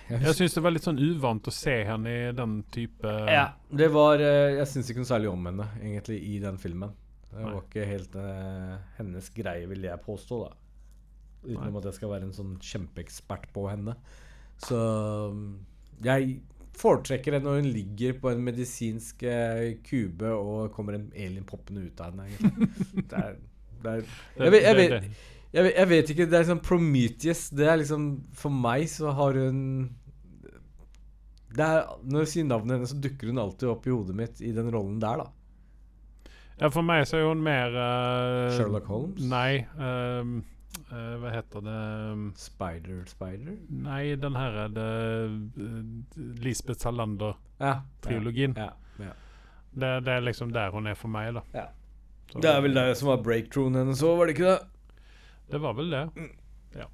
Jeg 0.08 0.34
syns 0.38 0.54
det 0.56 0.62
var 0.64 0.72
litt 0.72 0.86
sånn 0.86 1.00
uvant 1.02 1.50
å 1.50 1.52
se 1.52 1.74
henne 1.84 2.12
i 2.12 2.30
den 2.34 2.60
type 2.72 3.10
Ja, 3.28 3.50
det 3.68 3.90
var 3.92 4.22
eh, 4.24 4.54
Jeg 4.56 4.70
syns 4.70 4.88
ikke 4.88 5.02
noe 5.02 5.10
særlig 5.10 5.32
om 5.32 5.50
henne, 5.50 5.66
egentlig, 5.82 6.20
i 6.30 6.38
den 6.42 6.60
filmen. 6.62 6.94
Det 7.28 7.42
Nei. 7.42 7.50
var 7.50 7.66
ikke 7.66 7.88
helt 7.90 8.14
eh, 8.22 8.76
hennes 9.00 9.32
greie, 9.34 9.66
vil 9.68 9.84
jeg 9.84 10.04
påstå, 10.06 10.38
da. 10.46 10.54
Utenom 11.48 11.80
at 11.80 11.90
jeg 11.90 11.98
skal 11.98 12.12
være 12.14 12.28
en 12.28 12.34
sånn 12.34 12.54
kjempeekspert 12.64 13.50
på 13.54 13.66
henne. 13.68 13.94
Så 14.62 14.78
mm, 15.34 15.50
jeg 16.06 16.38
foretrekker 16.78 17.36
henne 17.36 17.46
når 17.46 17.60
hun 17.60 17.70
ligger 17.74 18.16
på 18.22 18.30
en 18.32 18.42
medisinsk 18.46 19.22
eh, 19.28 19.76
kube 19.86 20.32
og 20.32 20.72
kommer 20.74 20.96
en 20.98 21.10
alien 21.14 21.46
poppende 21.46 21.84
ut 21.86 22.02
av 22.02 22.14
henne. 22.14 22.56
det 23.10 23.22
er, 23.22 23.38
det 23.82 23.94
er, 23.94 24.02
jeg, 24.38 24.52
vet, 24.52 24.62
jeg, 24.62 24.76
vet, 24.76 24.92
jeg, 25.52 25.64
vet, 25.64 25.72
jeg 25.74 25.88
vet 25.92 26.12
ikke, 26.14 26.26
det 26.26 26.36
er 26.36 26.44
liksom 26.44 26.60
Prometheus 26.66 27.48
Det 27.56 27.66
er 27.68 27.80
liksom 27.80 28.10
For 28.36 28.52
meg 28.52 28.84
så 28.92 29.14
har 29.16 29.38
hun 29.38 29.62
det 31.56 31.64
er, 31.64 31.88
Når 32.04 32.26
jeg 32.26 32.32
sier 32.34 32.48
navnet 32.48 32.76
hennes, 32.76 32.92
så 32.92 33.00
dukker 33.00 33.30
hun 33.30 33.40
alltid 33.40 33.70
opp 33.72 33.86
i 33.88 33.94
hodet 33.94 34.16
mitt 34.18 34.42
i 34.44 34.52
den 34.54 34.68
rollen 34.74 34.98
der, 35.02 35.24
da. 35.24 35.30
Ja, 36.58 36.68
for 36.74 36.82
meg 36.82 37.04
så 37.06 37.20
er 37.20 37.28
hun 37.28 37.42
mer 37.44 37.74
uh, 37.74 38.50
Sherlock 38.56 38.88
Holmes? 38.90 39.22
Nei. 39.30 39.62
ehm, 39.78 40.40
uh, 40.90 41.14
hva 41.22 41.32
heter 41.32 41.62
det 41.64 41.82
Spider 42.42 43.04
Spider? 43.06 43.54
Nei, 43.70 44.02
den 44.18 44.38
her 44.38 44.58
er 44.64 44.74
det 44.74 44.88
uh, 45.62 46.18
Lisbeth 46.42 46.82
Salander-trilogien. 46.82 48.58
Ja. 48.58 48.72
ja, 48.98 49.06
ja. 49.06 49.14
Det, 49.78 49.92
det 50.04 50.16
er 50.16 50.26
liksom 50.26 50.50
der 50.52 50.74
hun 50.74 50.90
er 50.90 50.98
for 50.98 51.12
meg, 51.12 51.30
da. 51.38 51.68
Ja. 52.28 52.32
Så- 52.34 52.40
Det 52.44 52.50
er 52.50 52.60
vel 52.60 52.74
det 52.74 52.96
som 52.98 53.08
var 53.08 53.22
breakthroughen 53.24 53.74
hennes 53.74 54.02
òg, 54.02 54.18
var 54.18 54.26
det 54.26 54.36
ikke 54.36 54.52
det? 54.52 54.60
Det 55.50 55.60
var 55.60 55.74
vel 55.74 55.90
det. 55.90 56.02
Mm. 56.16 56.30
Ja. 56.76 56.86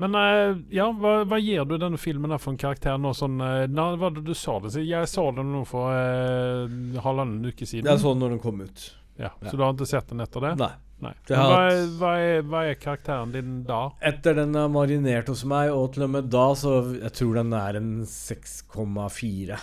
Men 0.00 0.14
eh, 0.14 0.56
ja, 0.74 0.88
hva, 0.92 1.24
hva 1.28 1.38
gir 1.38 1.64
du 1.68 1.76
denne 1.78 1.98
filmen 2.00 2.32
for 2.38 2.50
en 2.54 2.58
karakter 2.58 2.98
nå? 2.98 3.12
Sånn, 3.14 3.40
eh, 3.40 3.96
var 4.00 4.10
det 4.16 4.24
du 4.24 4.34
sa 4.34 4.58
det? 4.60 4.72
Jeg 4.82 5.06
så 5.06 5.28
den 5.36 5.52
nå 5.52 5.64
for 5.68 5.90
uh, 5.92 7.00
halvannen 7.04 7.44
uke 7.46 7.66
siden. 7.68 7.86
Jeg 7.86 8.00
så 8.02 8.14
den 8.14 8.24
når 8.24 8.30
den 8.36 8.40
kom 8.42 8.60
ut. 8.60 8.86
ja. 9.18 9.30
ja. 9.42 9.50
Så 9.50 9.56
du 9.56 9.62
har 9.62 9.74
ikke 9.74 9.86
sett 9.86 10.08
den 10.08 10.20
etter 10.24 10.40
det? 10.40 10.56
Nei. 10.58 10.72
Nei. 11.00 11.14
Hva, 11.28 11.60
er, 11.70 11.78
hva, 11.96 12.08
er, 12.20 12.42
hva 12.44 12.62
er 12.68 12.74
karakteren 12.76 13.30
din 13.32 13.62
da? 13.64 13.86
Etter 14.04 14.34
den 14.36 14.52
har 14.58 14.68
marinert 14.68 15.30
hos 15.32 15.46
meg, 15.48 15.70
og 15.72 15.94
til 15.94 16.04
og 16.04 16.10
med 16.12 16.28
da, 16.32 16.48
så 16.58 16.74
jeg 16.98 17.12
tror 17.16 17.38
den 17.40 17.54
er 17.56 17.78
en 17.78 17.92
6,4. 18.04 19.56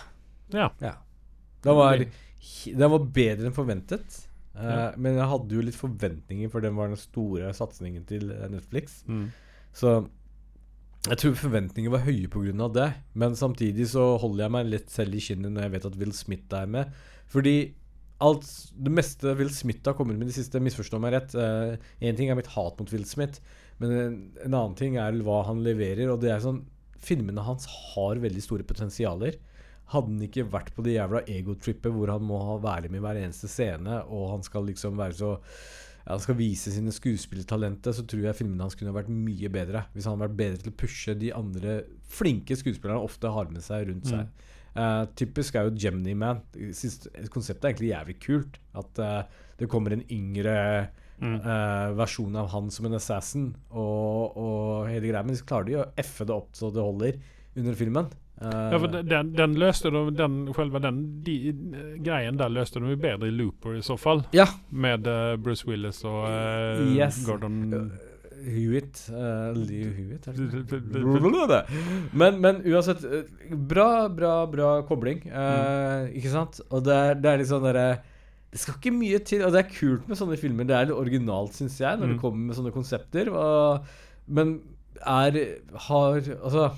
Ja. 0.56 0.70
Den 1.62 1.76
var, 1.78 2.02
den 2.02 2.92
var 2.96 3.06
bedre 3.14 3.50
enn 3.50 3.54
forventet. 3.54 4.24
Eh, 4.58 4.68
Ja. 4.68 4.92
Men 4.98 5.16
jeg 5.20 5.30
hadde 5.32 5.56
jo 5.58 5.62
litt 5.62 5.78
forventninger, 5.78 6.50
for 6.50 6.62
den 6.66 6.76
var 6.76 6.88
den 6.92 6.98
store 6.98 7.54
satsingen 7.54 8.06
til 8.10 8.32
eh, 8.32 8.48
Netflix. 8.50 9.04
Mm. 9.08 9.28
Så 9.74 10.08
jeg 11.08 11.18
tror 11.22 11.36
forventningene 11.40 11.94
var 11.94 12.04
høye 12.08 12.28
pga. 12.28 12.68
det. 12.74 12.88
Men 13.14 13.36
samtidig 13.36 13.88
så 13.94 14.18
holder 14.20 14.44
jeg 14.46 14.52
meg 14.52 14.72
litt 14.72 14.90
selv 14.92 15.16
i 15.16 15.20
kinnet 15.24 15.52
når 15.54 15.62
jeg 15.68 15.72
vet 15.78 15.86
at 15.86 15.98
Will 16.02 16.12
Smith 16.14 16.56
er 16.58 16.66
med. 16.68 16.92
Fordi 17.32 17.74
alt, 18.20 18.48
det 18.74 18.92
meste 18.92 19.36
Will 19.38 19.52
Smith 19.54 19.86
har 19.86 19.94
kommet 19.94 20.18
med 20.18 20.28
i 20.28 20.32
det 20.32 20.40
siste, 20.40 20.60
misforstå 20.60 21.00
meg 21.00 21.14
rett. 21.14 21.36
Én 22.02 22.18
ting 22.18 22.30
er 22.32 22.36
mitt 22.40 22.50
hat 22.56 22.80
mot 22.80 22.92
Will 22.92 23.06
Smith, 23.06 23.40
men 23.78 23.92
en, 23.94 24.16
en 24.44 24.54
annen 24.58 24.76
ting 24.76 24.98
er 24.98 25.14
hva 25.24 25.44
han 25.46 25.62
leverer. 25.64 26.10
Og 26.12 26.20
det 26.24 26.32
er 26.34 26.42
sånn 26.44 26.64
Filmene 26.98 27.44
hans 27.46 27.68
har 27.70 28.18
veldig 28.18 28.42
store 28.42 28.66
potensialer. 28.66 29.36
Hadde 29.94 30.12
han 30.14 30.24
ikke 30.28 30.48
vært 30.52 30.74
på 30.76 30.84
det 30.86 30.98
jævla 30.98 31.22
egotrippet 31.32 31.94
hvor 31.96 32.12
han 32.12 32.26
må 32.28 32.40
ha 32.44 32.58
være 32.64 32.90
med 32.92 33.00
i 33.00 33.04
hver 33.06 33.20
eneste 33.22 33.50
scene, 33.52 34.02
og 34.08 34.32
han 34.34 34.44
skal 34.44 34.68
liksom 34.68 34.98
være 35.00 35.16
så 35.20 35.34
ja, 35.38 36.14
han 36.14 36.24
skal 36.24 36.38
vise 36.40 36.72
sine 36.72 36.92
skuespillertalenter, 36.96 37.96
så 37.96 38.04
tror 38.08 38.28
jeg 38.30 38.38
filmene 38.40 38.64
hans 38.64 38.78
kunne 38.80 38.96
vært 38.96 39.12
mye 39.12 39.50
bedre. 39.52 39.86
Hvis 39.94 40.08
han 40.08 40.16
hadde 40.16 40.28
vært 40.30 40.38
bedre 40.40 40.62
til 40.64 40.72
å 40.72 40.78
pushe 40.80 41.16
de 41.20 41.34
andre 41.36 41.80
flinke 42.08 42.56
skuespillerne 42.56 43.04
ofte 43.04 43.32
har 43.32 43.50
med 43.52 43.66
seg 43.66 43.90
rundt 43.90 44.08
seg. 44.08 44.46
Eh, 44.78 45.04
typisk 45.20 45.56
er 45.58 45.68
jo 45.68 45.76
Gemini 45.76 46.14
Man. 46.16 46.40
Synes 46.54 47.10
Konseptet 47.34 47.66
er 47.66 47.74
egentlig 47.74 47.92
jævlig 47.92 48.18
kult. 48.24 48.60
At 48.78 49.02
uh, 49.04 49.44
det 49.60 49.70
kommer 49.72 49.96
en 49.96 50.08
yngre 50.12 50.56
Mm. 51.18 51.40
uh, 51.42 51.96
versjon 51.98 52.36
av 52.38 52.52
han 52.54 52.68
som 52.70 52.86
en 52.86 52.94
assassin, 52.94 53.48
og, 53.72 54.36
og 54.38 54.84
hele 54.86 55.08
greia. 55.10 55.24
Men 55.26 55.34
så 55.40 55.48
klarer 55.50 55.66
de 55.66 55.78
å 55.80 55.88
effe 55.98 56.28
det 56.30 56.36
opp 56.36 56.52
så 56.54 56.70
det 56.70 56.84
holder 56.86 57.18
under 57.58 57.78
filmen. 57.80 58.12
Eh, 58.42 58.70
Ja, 58.72 58.80
for 58.80 58.88
den- 58.88 59.34
den, 59.34 59.56
løste 59.60 59.90
de, 59.90 60.10
den, 60.16 60.54
själva 60.54 60.80
den 60.80 61.24
de, 61.24 61.54
grejen 61.98 62.38
där 62.38 62.50
löste 62.50 62.80
de 62.80 62.90
ju 62.90 62.96
bättre 62.96 63.28
i 63.28 63.32
Looper 63.32 63.76
i 63.76 63.82
så 63.82 63.98
fall. 63.98 64.24
Ja. 64.32 64.46
Med 64.70 65.08
uh, 65.08 65.36
Bruce 65.36 65.70
Willis 65.72 66.04
och 66.04 66.28
uh, 66.30 66.98
Yes. 66.98 67.26
Gordon... 67.26 67.92
Hewitt 68.38 69.10
uh, 69.10 69.52
Leo 69.58 69.92
Hewitt, 69.94 70.24
det? 70.26 71.66
Mm. 71.70 72.04
men, 72.12 72.42
men 72.42 72.62
uansett, 72.66 73.02
bra, 73.50 74.10
bra, 74.10 74.46
bra 74.48 74.82
kobling. 74.88 75.24
Mm. 75.26 76.12
Ikke 76.16 76.30
sant? 76.32 76.60
Og 76.70 76.84
det 76.86 76.94
er, 76.96 77.16
det 77.18 77.32
er 77.32 77.42
litt 77.42 77.50
sånn 77.50 77.66
derre 77.66 77.88
Det 78.54 78.62
skal 78.62 78.78
ikke 78.78 78.94
mye 78.96 79.20
til. 79.26 79.42
Og 79.44 79.52
det 79.56 79.64
er 79.66 79.72
kult 79.74 80.06
med 80.08 80.20
sånne 80.22 80.38
filmer. 80.40 80.70
Det 80.70 80.76
er 80.78 80.86
litt 80.92 80.96
originalt, 81.02 81.58
syns 81.58 81.80
jeg, 81.82 81.98
når 81.98 82.08
Mm. 82.08 82.14
det 82.14 82.22
kommer 82.22 82.46
med 82.52 82.56
sånne 82.60 82.76
konsepter. 82.78 83.34
Og, 83.34 83.90
men 84.28 84.60
er 85.02 85.42
Har 85.90 86.22
Altså, 86.22 86.70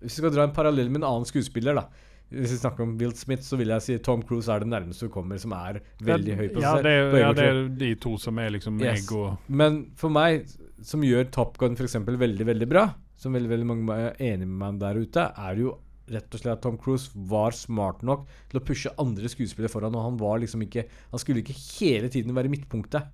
hvis 0.00 0.16
vi 0.18 0.22
skal 0.24 0.34
dra 0.34 0.44
en 0.48 0.54
parallell 0.56 0.90
med 0.92 1.02
en 1.02 1.08
annen 1.12 1.28
skuespiller, 1.28 1.78
da. 1.78 1.86
Hvis 2.26 2.56
vi 2.56 2.58
snakker 2.58 2.82
om 2.82 2.96
Will 2.98 3.12
Smith, 3.14 3.44
så 3.46 3.54
vil 3.56 3.70
jeg 3.70 3.84
si 3.84 3.96
Tom 4.02 4.22
Cruise 4.26 4.50
er 4.50 4.64
det 4.64 4.66
nærmeste 4.72 5.06
du 5.06 5.12
kommer 5.14 5.38
som 5.38 5.52
er 5.54 5.76
veldig 6.02 6.34
høy 6.40 6.46
på 6.56 6.62
Ja, 6.64 6.72
seg 6.74 6.82
det 6.88 6.94
er, 6.98 7.18
ja, 7.22 7.28
det 7.38 7.44
er 7.52 7.60
de 7.84 7.90
to 8.02 8.16
som 8.18 8.38
er 8.42 8.50
liksom 8.56 8.80
Yes. 8.82 9.04
ego... 9.06 9.36
Men 9.46 9.76
for 9.94 10.10
meg, 10.10 10.48
som 10.82 11.04
gjør 11.06 11.28
Top 11.30 11.54
Gun 11.62 11.78
f.eks. 11.78 11.94
veldig, 12.02 12.46
veldig 12.50 12.68
bra, 12.72 12.88
som 13.16 13.32
veldig 13.38 13.52
veldig 13.52 13.68
mange 13.70 13.98
er 14.08 14.18
enig 14.32 14.48
med 14.50 14.58
meg 14.64 14.80
der 14.82 14.98
ute, 15.04 15.28
er 15.38 15.62
jo 15.62 15.76
rett 16.10 16.34
og 16.34 16.38
slett 16.42 16.58
at 16.58 16.62
Tom 16.66 16.76
Cruise 16.82 17.10
var 17.30 17.54
smart 17.54 18.02
nok 18.06 18.26
til 18.50 18.58
å 18.60 18.64
pushe 18.66 18.90
andre 19.02 19.30
skuespillere 19.30 19.70
foran, 19.72 19.94
og 19.98 20.04
han 20.10 20.18
var 20.20 20.38
liksom 20.42 20.62
ikke 20.66 20.84
Han 21.14 21.18
skulle 21.22 21.42
ikke 21.42 21.56
hele 21.78 22.10
tiden 22.10 22.34
være 22.36 22.50
midtpunktet. 22.52 23.06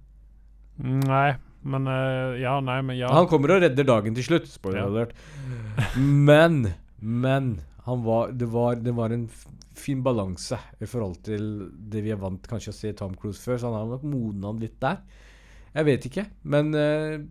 Nei, 0.82 1.34
men 1.62 1.88
uh, 1.88 2.38
Ja, 2.40 2.58
nei, 2.64 2.78
men 2.86 2.98
ja. 2.98 3.10
Han 3.14 3.28
kommer 3.30 3.56
og 3.56 3.64
redder 3.64 3.86
dagen 3.86 4.16
til 4.16 4.26
slutt, 4.26 4.48
spoiler 4.50 4.86
alert. 4.86 5.12
Men, 5.96 6.64
men 6.98 7.52
han 7.86 8.02
var, 8.06 8.32
det, 8.38 8.48
var, 8.52 8.78
det 8.78 8.94
var 8.94 9.14
en 9.14 9.26
fin 9.74 10.02
balanse 10.04 10.58
i 10.82 10.86
forhold 10.86 11.22
til 11.26 11.46
det 11.90 12.02
vi 12.04 12.12
er 12.14 12.20
vant 12.20 12.44
kanskje 12.48 12.74
å 12.74 12.76
se 12.76 12.92
Tom 12.98 13.14
Cruise 13.18 13.42
før, 13.42 13.58
så 13.58 13.70
han 13.70 13.80
har 13.80 13.94
nok 13.94 14.04
modna 14.06 14.52
litt 14.58 14.78
der. 14.82 15.00
Jeg 15.72 15.88
vet 15.88 16.10
ikke, 16.10 16.26
men 16.52 16.74
uh, 16.76 17.22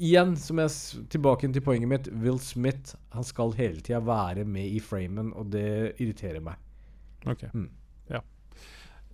Igjen, 0.00 0.32
som 0.40 0.56
jeg 0.62 1.04
tilbake 1.12 1.50
til 1.52 1.60
poenget 1.60 1.90
mitt, 1.90 2.06
Will 2.22 2.38
Smith 2.40 2.94
han 3.12 3.26
skal 3.26 3.52
hele 3.58 3.82
tida 3.84 3.98
være 4.00 4.46
med 4.48 4.72
i 4.72 4.78
framen, 4.80 5.34
og 5.36 5.50
det 5.52 6.00
irriterer 6.00 6.40
meg. 6.40 6.56
Ok. 7.28 7.44
Mm. 7.52 7.66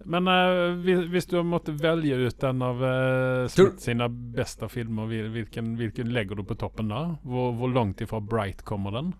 Men 0.04 0.28
uh, 0.28 0.76
hvis, 1.10 1.28
du 1.30 1.38
måtte 1.46 1.72
velge 1.80 2.18
ut 2.28 2.44
en 2.46 2.62
av 2.62 2.82
uh, 2.82 3.46
Smith 3.50 3.80
sine 3.82 4.08
beste 4.10 4.68
filmer, 4.70 5.08
hvilken, 5.32 5.74
hvilken 5.80 6.12
legger 6.14 6.38
du 6.38 6.44
på 6.46 6.58
toppen 6.60 6.92
da? 6.92 7.06
Hvor, 7.24 7.54
hvor 7.56 7.72
langt 7.72 8.04
ifra 8.04 8.20
Bright 8.20 8.62
kommer 8.68 8.94
den? 8.98 9.14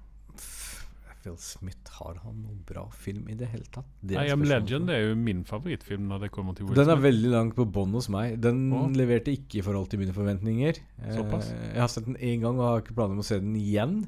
Will 1.27 1.37
Smith, 1.43 1.91
har 1.99 2.21
han 2.23 2.37
noen 2.39 2.61
bra 2.67 2.85
film 2.95 3.27
i 3.33 3.35
det 3.39 3.49
hele 3.51 3.67
tatt? 3.73 3.89
Det 3.99 4.15
I 4.15 4.31
Am. 4.31 4.45
Legend 4.47 4.93
er 4.95 5.09
jo 5.09 5.17
min 5.19 5.43
favorittfilm 5.49 6.07
når 6.11 6.27
det 6.27 6.31
kommer 6.35 6.55
til 6.55 6.69
Will 6.69 6.79
Den 6.79 6.93
er 6.95 7.03
veldig 7.03 7.33
langt 7.33 7.57
på 7.59 7.67
bånn 7.67 7.95
hos 7.99 8.07
meg. 8.13 8.37
Den 8.43 8.69
oh. 8.75 8.87
leverte 8.95 9.35
ikke 9.35 9.61
i 9.61 9.65
forhold 9.67 9.91
til 9.91 10.03
mine 10.03 10.15
forventninger. 10.15 10.79
Såpass. 11.17 11.51
Eh, 11.51 11.67
jeg 11.73 11.83
har 11.83 11.91
sett 11.91 12.07
den 12.07 12.19
én 12.21 12.45
gang 12.45 12.61
og 12.61 12.69
har 12.69 12.85
ikke 12.85 12.95
planer 12.95 13.19
om 13.19 13.25
å 13.25 13.27
se 13.27 13.41
den 13.43 13.57
igjen. 13.59 13.99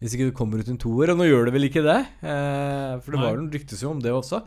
Hvis 0.00 0.16
ikke 0.16 0.30
det 0.30 0.36
kommer 0.36 0.60
ut 0.60 0.68
en 0.72 0.80
toer, 0.80 1.12
og 1.12 1.20
nå 1.20 1.28
gjør 1.28 1.48
det 1.48 1.56
vel 1.56 1.68
ikke 1.68 1.84
det. 1.84 1.98
Eh, 2.20 2.92
for 3.00 3.14
det 3.14 3.20
Nei. 3.20 3.24
var 3.24 3.40
noen 3.40 3.50
ryktes 3.56 3.84
jo 3.84 3.94
om 3.94 4.04
det 4.04 4.12
også. 4.16 4.44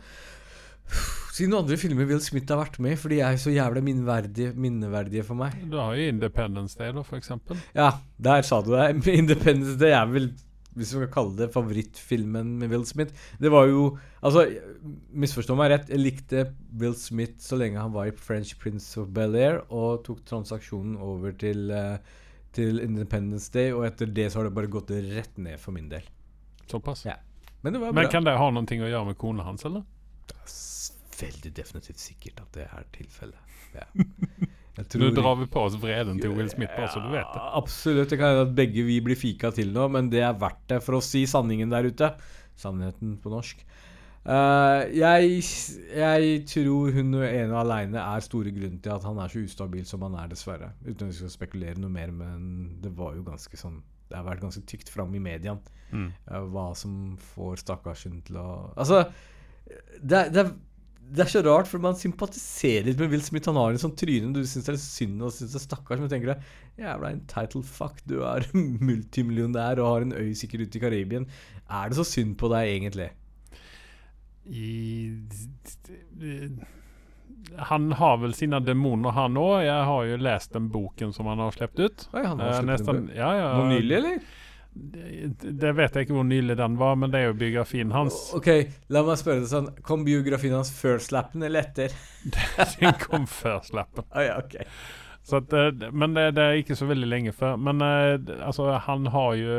Siden 1.34 1.54
andre 1.58 1.74
filmer 1.80 2.06
Will 2.06 2.20
Smith 2.22 2.46
har 2.52 2.60
vært 2.60 2.76
med 2.78 2.94
i, 2.94 2.98
for 3.00 3.10
de 3.10 3.16
er 3.26 3.36
så 3.42 3.50
jævla 3.50 3.80
minneverdige, 3.82 4.52
minneverdige 4.54 5.24
for 5.26 5.34
meg. 5.40 5.56
Du 5.66 5.80
har 5.80 5.96
jo 5.98 6.10
Independence 6.12 6.78
Day, 6.78 6.92
da, 6.94 7.02
for 7.02 7.18
eksempel. 7.18 7.58
Ja, 7.74 7.88
der 8.22 8.44
sa 8.46 8.60
du 8.62 8.70
det. 8.70 8.84
Independence 9.20 9.74
Day 9.80 9.96
er 9.98 10.06
vel, 10.12 10.28
hvis 10.76 10.92
vi 10.94 11.00
skal 11.00 11.10
kalle 11.16 11.34
det 11.40 11.48
favorittfilmen 11.50 12.52
med 12.60 12.70
Will 12.70 12.84
Smith. 12.86 13.26
Det 13.42 13.50
var 13.50 13.66
jo 13.66 13.96
Altså, 14.24 14.46
misforstå 15.10 15.56
meg 15.58 15.72
rett, 15.72 15.90
jeg 15.90 16.00
likte 16.00 16.44
Will 16.80 16.94
Smith 16.96 17.42
så 17.42 17.58
lenge 17.60 17.82
han 17.82 17.92
var 17.92 18.08
i 18.08 18.14
French 18.14 18.54
Prince 18.62 18.94
of 19.02 19.10
Bel-Air 19.16 19.58
og 19.74 20.04
tok 20.06 20.22
transaksjonen 20.30 20.94
over 21.02 21.34
til, 21.36 21.66
eh, 21.74 21.98
til 22.54 22.78
Independence 22.80 23.50
Day, 23.52 23.74
og 23.74 23.88
etter 23.90 24.06
det 24.06 24.30
så 24.30 24.40
har 24.40 24.48
det 24.48 24.54
bare 24.54 24.70
gått 24.70 24.94
rett 24.94 25.34
ned 25.36 25.58
for 25.60 25.74
min 25.74 25.90
del. 25.90 26.06
Såpass. 26.70 27.04
Ja. 27.10 27.18
Men 27.60 27.74
det 27.74 27.82
var 27.82 27.92
Men 27.92 28.08
kan 28.12 28.24
det 28.24 28.38
ha 28.38 28.48
noe 28.54 28.62
å 28.62 28.92
gjøre 28.94 29.06
med 29.10 29.18
kona 29.18 29.42
hans, 29.42 29.66
eller? 29.66 29.82
Veldig 31.14 31.52
definitivt 31.54 32.02
sikkert 32.02 32.40
at 32.42 32.56
det 32.56 32.66
er 32.66 32.86
tilfellet. 32.96 33.56
Ja. 33.74 33.86
Jeg 34.74 34.98
Nå 34.98 35.12
drar 35.14 35.36
vi 35.38 35.46
på 35.46 35.60
oss 35.68 35.76
vreden 35.78 36.18
til 36.18 36.32
Will 36.34 36.48
Smith, 36.50 36.72
bare 36.74 36.88
så 36.90 36.98
du 36.98 37.12
vet 37.12 37.28
det. 37.30 37.42
Absolutt. 37.60 38.08
Det 38.10 38.16
kan 38.18 38.32
hende 38.32 38.46
at 38.48 38.56
begge 38.58 38.82
vi 38.82 38.96
blir 39.06 39.14
fika 39.14 39.52
til 39.54 39.70
nå, 39.70 39.84
men 39.94 40.08
det 40.10 40.24
er 40.26 40.34
verdt 40.34 40.64
det 40.72 40.80
for 40.82 40.98
å 40.98 41.04
si 41.04 41.22
sanningen 41.30 41.70
der 41.70 41.86
ute. 41.86 42.08
Sannheten 42.58 43.12
på 43.22 43.30
norsk. 43.30 43.62
Uh, 44.24 44.82
jeg, 44.96 45.44
jeg 45.94 46.36
tror 46.48 46.90
hun 46.96 47.12
ene 47.22 47.58
alene 47.60 48.00
er 48.00 48.24
store 48.24 48.50
grunnen 48.56 48.80
til 48.82 48.94
at 48.96 49.04
han 49.04 49.20
er 49.20 49.30
så 49.30 49.42
ustabil 49.44 49.84
som 49.86 50.02
han 50.08 50.16
er, 50.18 50.32
dessverre. 50.32 50.72
Uten 50.88 51.06
at 51.06 51.12
vi 51.12 51.18
skal 51.20 51.34
spekulere 51.36 51.78
noe 51.78 51.92
mer, 51.94 52.10
men 52.10 52.48
det 52.82 52.90
var 52.98 53.14
jo 53.14 53.22
ganske 53.26 53.60
sånn 53.60 53.82
Det 54.08 54.18
har 54.18 54.26
vært 54.26 54.42
ganske 54.42 54.64
tykt 54.66 54.90
fram 54.90 55.14
i 55.14 55.22
mediene 55.22 55.62
Mm. 55.94 56.08
uh, 56.26 56.40
hva 56.50 56.62
som 56.74 57.14
får 57.34 57.60
stakkarsen 57.60 58.16
til 58.26 58.38
å 58.40 58.46
Altså, 58.80 59.04
det, 60.04 60.20
det, 60.34 60.44
det 61.14 61.24
er 61.24 61.30
så 61.30 61.42
rart, 61.46 61.68
for 61.70 61.82
man 61.84 61.96
sympatiserer 61.96 62.86
litt 62.88 63.00
med 63.00 63.10
Will 63.12 63.22
Smith. 63.24 63.48
Han 63.50 63.58
har 63.60 63.72
en 63.74 63.80
sånn 63.82 63.96
tryne 63.96 64.32
du 64.34 64.42
syns 64.48 64.68
er 64.72 64.78
synd 64.80 65.22
og 65.24 65.32
syns 65.36 65.54
er 65.58 65.62
stakkars, 65.64 66.00
men 66.02 66.10
tenker 66.12 66.32
deg 66.34 66.84
Jævla 66.84 67.12
entitled 67.14 67.66
fuck, 67.68 68.00
du 68.10 68.16
er 68.26 68.46
multimillionær 68.88 69.78
og 69.82 69.90
har 69.92 70.06
en 70.08 70.16
øy 70.18 70.32
sikkert 70.38 70.66
ute 70.66 70.80
i 70.80 70.82
Karibien. 70.82 71.28
Er 71.70 71.92
det 71.92 72.00
så 72.00 72.06
synd 72.08 72.34
på 72.40 72.50
deg, 72.52 72.72
egentlig? 72.78 73.10
I, 74.44 74.72
han 77.58 77.92
har 77.92 78.16
vel 78.22 78.34
sine 78.36 78.58
demoner, 78.64 79.14
han 79.16 79.36
òg. 79.40 79.58
Jeg 79.64 79.84
har 79.88 80.06
jo 80.08 80.16
lest 80.20 80.54
den 80.56 80.66
boken 80.72 81.12
som 81.16 81.28
han 81.30 81.40
har 81.44 81.54
sluppet 81.54 81.84
ut. 81.86 82.06
Oi, 82.16 82.24
han 82.24 82.40
har 82.40 82.48
Eh, 82.48 82.58
sluppet 82.58 82.62
en 82.64 82.72
nesten, 82.72 83.06
bok. 83.06 83.16
ja, 83.16 83.30
ja, 83.38 83.48
Noe 83.58 83.68
nylig, 83.70 83.96
eller? 84.00 84.18
Det, 84.74 85.70
vet 85.78 85.94
jeg 85.94 86.06
ikke 86.06 86.16
hvor 86.16 86.26
nylig 86.26 86.56
den 86.58 86.74
var, 86.80 86.96
men 86.98 87.12
det 87.12 87.20
er 87.20 87.28
jo 87.28 87.36
biografien 87.38 87.92
hans. 87.94 88.16
Ok, 88.34 88.50
la 88.90 89.04
meg 89.06 89.20
spørre 89.20 89.44
deg 89.44 89.50
sånn. 89.52 89.70
Kom 89.86 90.02
biografien 90.06 90.56
hans 90.56 90.72
før 90.74 90.98
slappen 91.02 91.46
eller 91.46 91.68
etter? 91.68 91.94
Den 92.80 92.96
kom 92.98 93.28
før 93.30 93.62
slappen. 93.66 94.06
Oh, 94.10 94.22
ja, 94.24 94.40
okay. 94.42 94.66
Så 95.24 95.38
at, 95.40 95.52
eh, 95.56 95.70
men 95.92 96.16
det, 96.16 96.26
det 96.36 96.42
er 96.44 96.58
ikke 96.60 96.76
så 96.76 96.88
veldig 96.90 97.06
lenge 97.08 97.32
før. 97.32 97.54
Men 97.56 97.80
eh, 97.84 98.18
altså, 98.44 98.66
han 98.84 99.06
har 99.14 99.38
jo 99.40 99.54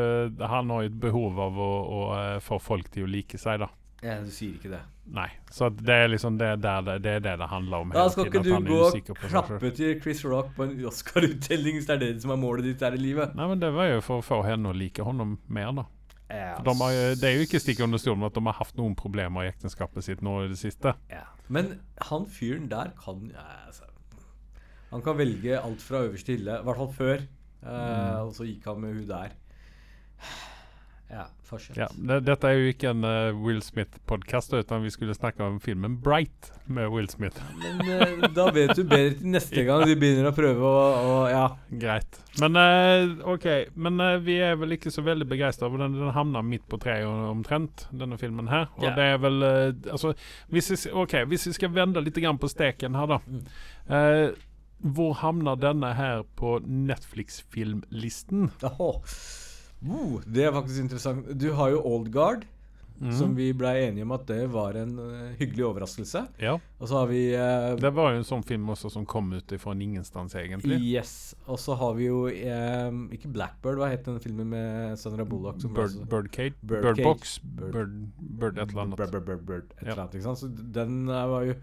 Han 0.51 0.69
har 0.69 0.83
jo 0.83 0.91
et 0.91 0.99
behov 1.07 1.39
av 1.41 1.57
å, 1.57 1.71
å 1.81 2.01
eh, 2.19 2.37
få 2.43 2.59
folk 2.61 2.91
til 2.93 3.07
å 3.07 3.09
like 3.09 3.39
seg, 3.41 3.63
da. 3.63 3.71
Ja, 4.05 4.19
du 4.21 4.29
sier 4.29 4.53
ikke 4.59 4.69
det. 4.69 4.79
Nei. 5.15 5.27
Så 5.53 5.71
det 5.73 5.95
er 6.03 6.09
liksom 6.11 6.35
det, 6.37 6.51
der, 6.61 6.83
det, 6.85 6.95
det 7.05 7.11
er 7.17 7.23
det 7.25 7.31
det 7.41 7.47
handler 7.49 7.85
om. 7.85 7.93
Da 7.95 8.03
skal 8.13 8.27
ikke 8.29 8.43
du 8.45 8.51
gå 8.67 8.79
og 8.85 9.21
klappe 9.23 9.71
til 9.77 9.95
Chris 10.03 10.21
Rock 10.29 10.51
på 10.57 10.67
en 10.67 10.75
Oscar-uttelling 10.89 11.79
hvis 11.79 11.87
det 11.89 11.95
er 11.95 12.01
det 12.03 12.09
som 12.21 12.33
er 12.35 12.39
målet 12.41 12.67
ditt 12.67 12.83
her 12.85 12.93
i 12.97 13.01
livet. 13.01 13.33
Nei, 13.37 13.47
men 13.49 13.61
det 13.63 13.71
var 13.73 13.89
jo 13.89 14.01
for 14.05 14.21
å 14.21 14.25
få 14.25 14.39
henne 14.45 14.69
å 14.69 14.77
like 14.77 15.05
honom 15.05 15.37
mer, 15.47 15.71
da. 15.81 15.87
Ja, 16.29 16.55
de 16.65 16.73
har, 16.79 16.95
det 17.21 17.27
er 17.29 17.35
jo 17.37 17.45
ikke 17.45 17.59
stikk 17.61 17.83
under 17.85 18.01
stolen 18.01 18.25
at 18.25 18.33
de 18.33 18.41
har 18.47 18.55
hatt 18.57 18.77
noen 18.79 18.95
problemer 18.97 19.45
i 19.45 19.51
ekteskapet 19.51 20.05
sitt 20.07 20.23
nå 20.25 20.39
i 20.45 20.51
det 20.53 20.57
siste. 20.61 20.95
ja. 21.13 21.25
Men 21.53 21.75
han 22.09 22.23
fyren 22.33 22.63
der 22.71 22.87
kan 22.97 23.27
ja, 23.29 23.43
altså, 23.67 23.85
Han 24.89 25.03
kan 25.05 25.17
velge 25.19 25.59
alt 25.59 25.83
fra 25.85 25.99
øverste 26.07 26.33
hylle, 26.33 26.55
i 26.57 26.65
hvert 26.65 26.79
fall 26.81 26.93
før. 26.97 27.21
Eh, 27.21 27.31
Mm. 27.65 28.27
Og 28.27 28.31
så 28.37 28.45
gikk 28.45 28.65
han 28.69 28.79
med 28.81 28.93
hun 28.93 29.07
der. 29.09 29.31
Ja, 31.09 31.27
fortsett. 31.43 31.77
Ja, 31.77 31.87
det, 31.95 32.23
dette 32.25 32.49
er 32.49 32.57
jo 32.57 32.71
ikke 32.71 32.89
en 32.89 33.05
uh, 33.05 33.37
Will 33.45 33.59
Smith-podkast, 33.61 34.55
utan 34.57 34.81
vi 34.81 34.89
skulle 34.93 35.13
snakke 35.13 35.45
om 35.45 35.59
filmen 35.61 35.99
'Bright' 36.01 36.49
med 36.65 36.89
Will 36.89 37.09
Smith. 37.09 37.37
Men 37.61 37.83
uh, 37.85 38.25
da 38.33 38.47
vet 38.53 38.73
du 38.73 38.81
bedre 38.83 39.13
til 39.13 39.29
neste 39.35 39.65
gang 39.67 39.85
de 39.85 39.97
begynner 40.01 40.31
å 40.31 40.33
prøve 40.35 40.65
å, 40.65 40.81
å 41.11 41.19
Ja. 41.29 41.45
Greit. 41.69 42.19
Men 42.41 42.57
uh, 42.57 43.29
OK. 43.35 43.45
Men 43.77 44.01
vi 44.25 44.39
er 44.41 44.57
vel 44.57 44.75
ikke 44.79 44.93
så 44.93 45.05
veldig 45.05 45.29
begeistra 45.29 45.69
over 45.69 45.85
den. 45.85 45.99
Den 45.99 46.15
havna 46.15 46.41
midt 46.41 46.65
på 46.71 46.81
treet 46.81 47.05
omtrent, 47.05 47.85
denne 47.93 48.17
filmen 48.17 48.49
her. 48.49 48.67
Og 48.79 48.89
yeah. 48.89 48.97
det 48.97 49.07
er 49.13 49.21
vel 49.21 49.39
Altså, 49.45 50.15
hvis 50.49 50.71
vi, 50.73 50.81
okay, 50.91 51.29
hvis 51.29 51.45
vi 51.47 51.55
skal 51.59 51.73
vende 51.75 52.01
litt 52.01 52.17
på 52.17 52.49
steken 52.49 52.97
her, 52.97 53.13
da. 53.13 53.21
Mm. 53.29 54.35
Hvor 54.95 55.13
havner 55.21 55.55
denne 55.59 55.93
her 55.95 56.23
på 56.35 56.57
Netflix-filmlisten? 56.65 58.49
Åh. 58.73 59.17
Uh, 59.83 60.19
det 60.25 60.47
er 60.47 60.53
faktisk 60.55 60.85
interessant. 60.85 61.31
Du 61.39 61.51
har 61.57 61.73
jo 61.73 61.81
Old 61.85 62.11
Guard, 62.13 62.45
mm. 63.01 63.11
som 63.17 63.33
vi 63.35 63.49
ble 63.53 63.73
enige 63.83 64.05
om 64.07 64.13
at 64.15 64.23
det 64.29 64.39
var 64.53 64.77
en 64.79 64.93
uh, 64.97 65.33
hyggelig 65.39 65.65
overraskelse. 65.67 66.21
Ja. 66.41 66.55
Og 66.79 66.87
så 66.89 67.01
har 67.01 67.09
vi 67.11 67.21
uh, 67.35 67.75
Det 67.81 67.91
var 67.93 68.13
jo 68.13 68.21
en 68.21 68.27
sånn 68.27 68.45
film 68.47 68.69
også 68.73 68.89
som 68.93 69.05
kom 69.05 69.33
ut 69.35 69.53
fra 69.61 69.75
ingenstans, 69.75 70.35
egentlig. 70.39 70.79
Yes. 70.79 71.35
Og 71.45 71.59
så 71.61 71.75
har 71.77 71.93
vi 71.99 72.07
jo 72.07 72.25
um, 72.31 73.05
Ikke 73.13 73.29
Blackbird, 73.35 73.77
hva 73.81 73.91
het 73.91 74.07
den 74.07 74.19
filmen 74.23 74.49
med 74.55 74.99
Sandra 75.01 75.27
Bullock? 75.27 75.59
som 75.61 75.73
Bird, 75.75 75.97
Birdcage? 76.09 76.55
Bird? 76.61 76.95
Bird- 76.95 77.31
Bird, 77.71 77.95
Bird 78.17 78.59
et 78.59 78.69
eller 78.69 78.85
annet. 78.87 78.99
Bird, 78.99 79.11
bird, 79.11 79.25
bird, 79.25 79.45
bird, 79.45 79.73
et 79.77 79.87
Ja. 79.87 79.91
eller 79.91 80.05
annet, 80.07 80.15
ikke 80.19 80.29
sant? 80.31 80.39
Så 80.45 80.71
den 80.79 81.05
var 81.07 81.43
jo 81.45 81.55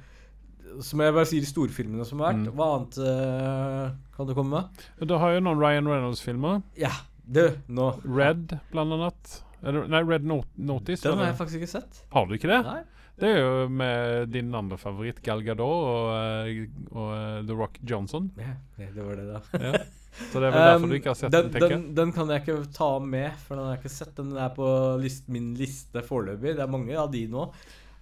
Som 0.80 1.00
jeg 1.04 1.12
bare 1.12 1.26
sier, 1.28 1.42
de 1.42 1.48
storfilmene 1.50 2.04
som 2.08 2.20
har 2.22 2.32
vært. 2.32 2.44
Mm. 2.46 2.52
Hva 2.56 2.68
annet 2.76 2.98
uh, 3.02 3.96
kan 4.14 4.28
du 4.28 4.32
komme 4.36 4.60
med? 4.62 4.84
Du 5.08 5.16
har 5.18 5.34
jo 5.34 5.40
noen 5.44 5.58
Ryan 5.60 5.88
Reynolds-filmer. 5.90 6.62
Ja, 6.80 6.92
du, 7.24 7.44
nå 7.70 7.88
Red, 8.04 8.56
blant 8.72 8.98
annet. 8.98 9.36
Eller, 9.62 9.86
nei, 9.90 10.02
Red 10.02 10.26
Not 10.26 10.48
Notice. 10.58 11.04
Den 11.06 11.20
har 11.20 11.30
jeg 11.30 11.38
faktisk 11.38 11.62
ikke 11.62 11.72
sett. 11.76 12.02
Har 12.10 12.26
du 12.26 12.34
ikke 12.34 12.50
det? 12.50 12.62
Nei. 12.66 12.82
Det 13.22 13.28
er 13.28 13.42
jo 13.44 13.66
med 13.70 14.30
din 14.32 14.48
andre 14.56 14.78
favoritt, 14.80 15.20
Gal 15.22 15.42
Gadot 15.44 15.68
og, 15.68 16.06
eh, 16.16 16.62
og 16.90 17.10
eh, 17.14 17.42
The 17.46 17.56
Rock 17.58 17.76
Johnson. 17.86 18.30
Ja, 18.40 18.56
det 18.80 19.04
var 19.04 19.20
det, 19.20 19.26
da. 19.28 19.42
Ja. 19.60 19.82
Så 20.12 20.40
det 20.40 20.48
er 20.48 20.52
vel 20.52 20.64
derfor 20.66 20.82
Um, 20.84 20.90
du 20.90 20.96
ikke 20.96 21.12
har 21.12 21.16
sett 21.16 21.32
den, 21.32 21.46
den, 21.46 21.52
tenker 21.54 21.70
den, 21.72 21.84
den 21.96 22.10
kan 22.12 22.32
jeg 22.32 22.42
ikke 22.42 22.56
ta 22.74 22.88
med, 23.00 23.36
for 23.46 23.56
den 23.56 23.68
har 23.68 23.76
jeg 23.76 23.82
ikke 23.84 23.94
sett. 23.94 24.10
Den 24.18 24.34
er 24.36 24.50
på 24.56 24.66
list, 25.00 25.28
min 25.32 25.52
liste 25.56 26.02
foreløpig. 26.04 26.56
Det 26.58 26.64
er 26.64 26.72
mange 26.72 26.98
av 26.98 27.08
de 27.12 27.22
nå. 27.32 27.46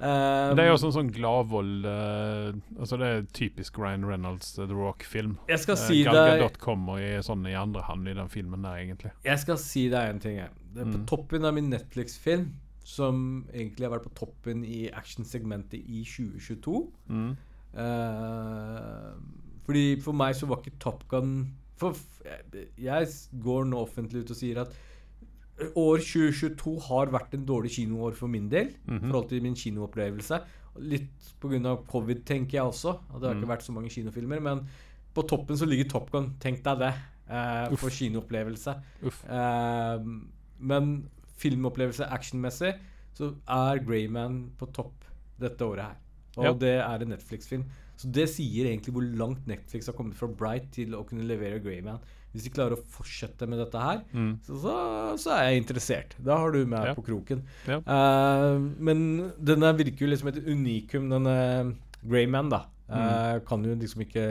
Um, 0.01 0.57
Det 0.57 0.63
er 0.65 0.69
jo 0.71 0.77
også 0.79 0.87
en 0.89 0.95
sånn 0.97 1.11
gladvold 1.13 1.85
uh, 1.85 2.55
Altså 2.81 2.97
Det 2.97 3.09
er 3.13 3.27
typisk 3.37 3.77
Ryan 3.79 4.07
Reynolds 4.09 4.55
uh, 4.59 4.65
The 4.65 4.73
Rock-film. 4.73 5.35
Jeg 5.51 5.61
skal 5.61 5.77
Eh, 5.77 5.83
si 5.91 5.99
Gal 6.05 6.39
deg 6.41 6.57
kommer 6.59 6.97
i, 7.05 7.11
sånn 7.23 7.45
i 7.47 7.53
andre 7.53 7.83
hand 7.85 8.09
i 8.09 8.15
den 8.17 8.29
filmen 8.33 8.63
der, 8.65 8.79
egentlig. 8.81 9.13
Jeg 9.27 9.39
skal 9.43 9.59
si 9.61 9.89
deg 9.93 10.09
en 10.15 10.19
ting. 10.25 10.37
Jeg. 10.41 10.49
Det 10.73 10.87
er 10.87 10.91
på 10.95 10.99
Mm. 11.03 11.07
toppen 11.07 11.45
av 11.45 11.53
min 11.55 11.69
Netflix-film, 11.69 12.47
som 12.83 13.45
egentlig 13.53 13.85
har 13.91 13.99
vært 13.99 14.09
på 14.09 14.15
toppen 14.25 14.65
i 14.65 14.89
actionsegmentet 14.91 15.85
i 15.85 16.01
2022 16.05 16.87
Mm. 17.11 17.37
Uh, 17.77 19.13
fordi 19.67 20.01
For 20.03 20.17
meg 20.17 20.35
så 20.39 20.49
var 20.51 20.63
ikke 20.63 20.79
Top 20.83 21.05
Gun 21.09 21.53
for, 21.81 21.95
jeg- 22.25 22.69
Jeg 22.79 23.07
går 23.43 23.65
nå 23.71 23.77
offentlig 23.87 24.23
ut 24.25 24.31
og 24.31 24.37
sier 24.37 24.59
at 24.61 24.73
år 25.77 25.99
2022 26.03 26.81
har 26.89 27.07
vært 27.13 27.35
en 27.35 27.45
dårlig 27.47 27.71
kinoår 27.77 28.15
for 28.15 28.29
min 28.29 28.49
del. 28.49 28.69
I 28.89 28.91
Mhm. 28.91 29.11
forhold 29.11 29.29
til 29.29 29.43
min 29.43 29.55
kinoopplevelse. 29.55 30.45
Litt 30.79 31.11
pga. 31.41 31.77
covid, 31.89 32.25
tenker 32.25 32.53
jeg 32.59 32.63
også. 32.63 32.99
Det 33.21 33.23
har 33.29 33.35
Mm. 33.35 33.43
ikke 33.43 33.49
vært 33.57 33.63
så 33.67 33.73
mange 33.73 33.89
kinofilmer. 33.91 34.41
Men 34.41 34.67
på 35.15 35.27
toppen 35.27 35.57
så 35.57 35.67
ligger 35.67 35.89
Top 35.89 36.11
Gun. 36.11 36.35
Tenk 36.39 36.63
deg 36.63 36.79
det. 36.79 36.95
eh, 37.33 37.69
for 37.77 37.89
kinoopplevelse. 37.91 38.83
Eh, 39.29 39.99
men 40.59 41.09
filmopplevelse 41.39 42.07
actionmessig 42.11 42.75
så 43.15 43.35
er 43.49 43.79
Greyman 43.85 44.51
på 44.59 44.67
topp 44.73 45.05
dette 45.39 45.59
året 45.61 45.81
her. 45.85 45.97
Og 46.37 46.45
Ja. 46.45 46.53
det 46.53 46.79
er 46.81 47.03
en 47.03 47.09
Netflix-film. 47.11 47.65
Så 47.97 48.11
det 48.11 48.29
sier 48.31 48.67
egentlig 48.67 48.93
hvor 48.93 49.17
langt 49.17 49.47
Netflix 49.47 49.87
har 49.87 49.93
kommet 49.95 50.15
fra 50.15 50.27
Bright 50.27 50.71
til 50.73 50.89
å 50.93 51.05
kunne 51.07 51.23
levere 51.27 51.61
Greyman. 51.63 52.01
Hvis 52.33 52.45
de 52.47 52.51
klarer 52.55 52.77
å 52.77 52.85
fortsette 52.95 53.47
med 53.51 53.59
dette 53.59 53.79
her, 53.83 54.03
Mm. 54.15 54.39
så, 54.47 54.59
så, 54.63 54.75
så 55.19 55.31
er 55.35 55.49
jeg 55.51 55.63
interessert. 55.65 56.15
Da 56.23 56.37
har 56.39 56.53
du 56.55 56.61
meg 56.65 56.87
Ja. 56.93 56.95
på 56.95 57.03
kroken. 57.03 57.43
Ja. 57.67 57.81
Uh, 57.87 58.59
men 58.79 59.33
denne 59.43 59.73
virker 59.77 60.07
jo 60.07 60.11
liksom 60.13 60.29
et 60.31 60.39
unikum, 60.47 61.09
denne 61.11 61.75
Greyman, 62.07 62.49
da. 62.51 62.65
Eh, 62.91 63.39
kan 63.47 63.63
jo 63.63 63.75
liksom 63.79 64.01
ikke 64.03 64.23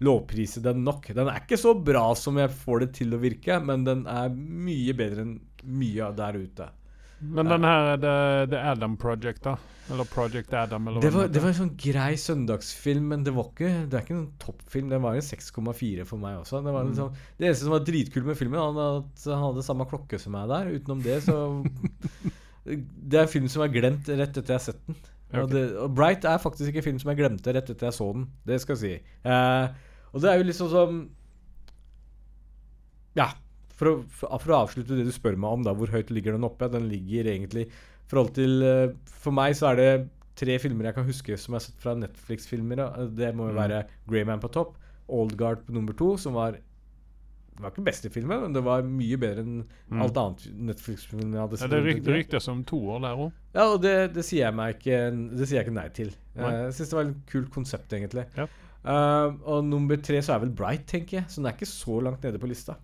lovprise 0.00 0.60
den 0.62 0.84
nok. 0.86 1.08
Den 1.14 1.28
er 1.28 1.40
ikke 1.42 1.58
så 1.58 1.72
bra 1.74 2.14
som 2.14 2.36
jeg 2.38 2.50
får 2.50 2.80
det 2.84 2.90
til 3.00 3.14
å 3.16 3.18
virke, 3.20 3.56
men 3.64 3.82
den 3.84 4.04
er 4.06 4.28
mye 4.30 4.94
bedre 4.96 5.24
enn 5.26 5.40
mye 5.64 6.10
der 6.16 6.38
ute. 6.38 6.68
Men 7.20 7.50
den 7.52 7.64
her 7.68 7.96
The, 8.00 8.14
The 8.48 8.62
Adam 8.72 8.96
Project, 9.00 9.42
da? 9.44 9.56
Eller 9.90 10.06
Project 10.08 10.54
Adam, 10.54 10.88
eller 10.88 11.02
Det 11.02 11.10
var, 11.12 11.28
det 11.28 11.42
var 11.42 11.50
en 11.50 11.58
sånn 11.58 11.72
grei 11.80 12.14
søndagsfilm, 12.20 13.08
men 13.12 13.24
det 13.26 13.32
var 13.34 13.48
ikke 13.50 13.70
Det 13.90 13.98
er 13.98 14.04
ikke 14.06 14.16
en 14.16 14.28
toppfilm. 14.40 14.90
Den 14.92 15.02
var 15.02 15.18
en 15.18 15.26
6,4 15.26 16.06
for 16.08 16.22
meg 16.22 16.38
også. 16.40 16.62
Det, 16.64 16.74
var 16.74 16.86
liksom, 16.88 17.16
det 17.38 17.48
eneste 17.48 17.66
som 17.66 17.74
var 17.74 17.84
dritkult 17.88 18.28
med 18.28 18.38
filmen, 18.38 18.60
var 18.76 19.00
at 19.02 19.24
han 19.26 19.44
hadde 19.48 19.66
samme 19.66 19.88
klokke 19.90 20.20
som 20.22 20.36
meg 20.36 20.48
der. 20.52 20.70
Utenom 20.76 21.02
det, 21.04 21.18
så 21.26 21.40
Det 22.64 23.16
er 23.18 23.24
en 23.24 23.32
film 23.32 23.48
som 23.50 23.64
er 23.64 23.72
glemt 23.72 24.08
rett 24.08 24.36
etter 24.36 24.52
jeg 24.54 24.60
har 24.60 24.66
sett 24.70 24.82
den. 24.86 24.98
Og, 25.30 25.46
det, 25.50 25.62
og 25.78 25.92
Bright 25.94 26.26
er 26.26 26.40
faktisk 26.42 26.70
ikke 26.70 26.82
en 26.82 26.88
film 26.88 26.98
som 27.02 27.12
jeg 27.12 27.20
glemte 27.22 27.54
rett 27.54 27.70
etter 27.70 27.88
jeg 27.88 27.96
så 27.96 28.08
den. 28.16 28.26
Det 28.46 28.58
skal 28.62 28.76
jeg 28.76 28.80
si. 28.82 29.20
Eh, 29.30 29.94
og 30.10 30.22
det 30.22 30.30
er 30.30 30.40
jo 30.40 30.48
liksom 30.48 30.70
som 30.72 31.00
Ja. 33.18 33.30
For 33.80 33.88
å, 33.88 33.94
for, 34.12 34.28
å 34.52 34.58
avslutte 34.60 34.92
det 34.98 35.06
du 35.08 35.12
spør 35.16 35.38
meg 35.40 35.56
om, 35.56 35.62
da, 35.64 35.72
hvor 35.76 35.88
høyt 35.94 36.10
ligger 36.12 36.36
den 36.36 36.44
oppe? 36.44 36.68
Den 36.72 36.90
ligger 36.92 37.30
egentlig 37.32 37.66
forhold 38.10 38.34
til 38.36 38.58
eh, 38.66 38.90
For 39.22 39.32
meg 39.32 39.54
så 39.56 39.70
er 39.72 39.78
det 39.80 39.90
tre 40.40 40.56
filmer 40.60 40.88
jeg 40.90 40.96
kan 40.96 41.06
huske 41.08 41.36
som 41.40 41.54
jeg 41.54 41.60
har 41.60 41.64
sett 41.66 41.82
fra 41.82 41.94
Netflix-filmer. 42.00 42.80
Det 43.16 43.32
må 43.36 43.48
jo 43.50 43.54
Mm. 43.56 43.60
være 43.62 43.78
Greyman 44.08 44.40
på 44.42 44.50
topp, 44.52 44.76
Old 45.08 45.34
Guard 45.40 45.64
på 45.66 45.72
nummer 45.76 45.96
to, 45.96 46.16
som 46.20 46.36
var 46.38 46.52
Det 47.56 47.64
var 47.66 47.72
ikke 47.74 47.84
beste 47.84 48.08
filmen, 48.14 48.40
men 48.40 48.54
det 48.56 48.62
var 48.64 48.80
mye 48.88 49.18
bedre 49.20 49.42
enn 49.44 49.64
Mm. 49.90 50.00
alt 50.06 50.16
annet 50.16 50.46
Netflix-film 50.70 51.32
jeg 51.34 51.40
hadde 51.42 51.58
Ja, 51.60 51.66
det 51.68 52.06
ryktes 52.08 52.48
om 52.48 52.62
toer 52.64 53.00
der 53.04 53.16
òg. 53.20 53.32
Ja, 53.54 53.66
og 53.74 53.82
det, 53.82 54.14
det 54.14 54.24
sier 54.24 54.46
jeg 54.46 54.54
meg 54.56 54.76
ikke 54.78 55.00
Det 55.36 55.48
sier 55.48 55.58
jeg 55.60 55.66
ikke 55.68 55.76
nei 55.76 55.88
til. 55.88 56.08
Eh, 56.36 56.40
Nei. 56.40 56.52
Jeg 56.64 56.72
syns 56.78 56.88
det 56.92 56.96
var 57.00 57.10
et 57.10 57.26
kult 57.32 57.50
konsept, 57.52 57.92
egentlig. 57.92 58.24
Ja. 58.36 58.46
Uh, 58.80 59.34
og 59.44 59.64
nummer 59.68 59.96
tre 60.00 60.22
så 60.24 60.34
er 60.38 60.46
vel 60.46 60.54
Bright, 60.56 60.86
tenker 60.88 61.18
jeg. 61.20 61.24
Så 61.28 61.42
den 61.42 61.50
er 61.50 61.56
ikke 61.58 61.68
så 61.68 62.00
langt 62.00 62.22
nede 62.24 62.38
på 62.40 62.48
lista. 62.48 62.76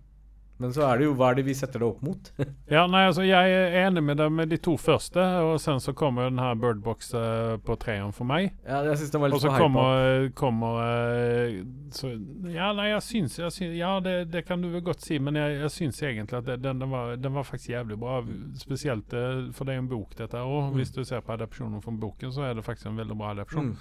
Men 0.59 0.71
så 0.73 0.81
er 0.87 0.97
det 0.97 1.05
jo 1.05 1.13
hva 1.13 1.27
er 1.31 1.35
det 1.37 1.43
vi 1.45 1.53
setter 1.53 1.79
det 1.83 1.87
opp 1.87 1.99
mot. 2.01 2.31
Ja, 2.67 2.81
nei, 2.91 3.03
altså 3.07 3.23
jeg 3.23 3.51
er 3.53 3.75
enig 3.85 4.01
med 4.03 4.17
deg 4.19 4.31
med 4.33 4.49
de 4.51 4.57
to 4.59 4.73
første, 4.81 5.21
og 5.45 5.59
sen 5.63 5.77
så 5.79 5.93
kommer 5.95 6.27
den 6.27 6.39
her 6.41 6.55
Birdbox 6.59 7.13
uh, 7.15 7.55
på 7.63 7.75
treeren 7.79 8.11
for 8.15 8.27
meg. 8.27 8.49
ja, 8.67 8.81
jeg 8.89 8.97
synes 8.99 9.13
den 9.13 9.21
var 9.23 9.29
Og 9.31 9.37
litt 9.37 9.45
så 9.45 9.51
for 9.51 9.55
hypa. 9.55 9.63
kommer, 9.63 10.27
kommer 10.35 10.79
uh, 10.81 11.61
så, 11.95 12.11
Ja, 12.51 12.71
nei, 12.75 12.89
jeg 12.91 13.05
syns, 13.05 13.37
jeg 13.39 13.53
syns 13.55 13.77
Ja, 13.77 13.93
det, 14.03 14.15
det 14.33 14.43
kan 14.49 14.61
du 14.65 14.67
vel 14.73 14.83
godt 14.83 15.05
si, 15.05 15.19
men 15.23 15.37
jeg, 15.39 15.59
jeg 15.61 15.71
syns 15.77 16.01
egentlig 16.03 16.41
at 16.41 16.49
det, 16.49 16.57
den, 16.65 16.81
den, 16.83 16.91
var, 16.91 17.15
den 17.15 17.37
var 17.37 17.47
faktisk 17.47 17.69
jævlig 17.75 17.99
bra. 18.01 18.19
Spesielt 18.59 19.13
uh, 19.15 19.47
for 19.55 19.63
det 19.69 19.77
er 19.77 19.83
en 19.85 19.89
bok, 19.93 20.17
dette. 20.19 20.41
Og 20.43 20.67
Mm. 20.67 20.73
hvis 20.81 20.91
du 20.91 21.03
ser 21.05 21.21
på 21.23 21.31
adopsjonen 21.37 21.81
fra 21.81 21.91
boken, 22.01 22.31
så 22.33 22.41
er 22.49 22.53
det 22.57 22.63
faktisk 22.65 22.89
en 22.89 22.97
veldig 22.99 23.15
bra 23.17 23.31
adopsjon. 23.35 23.69
Mm. 23.71 23.77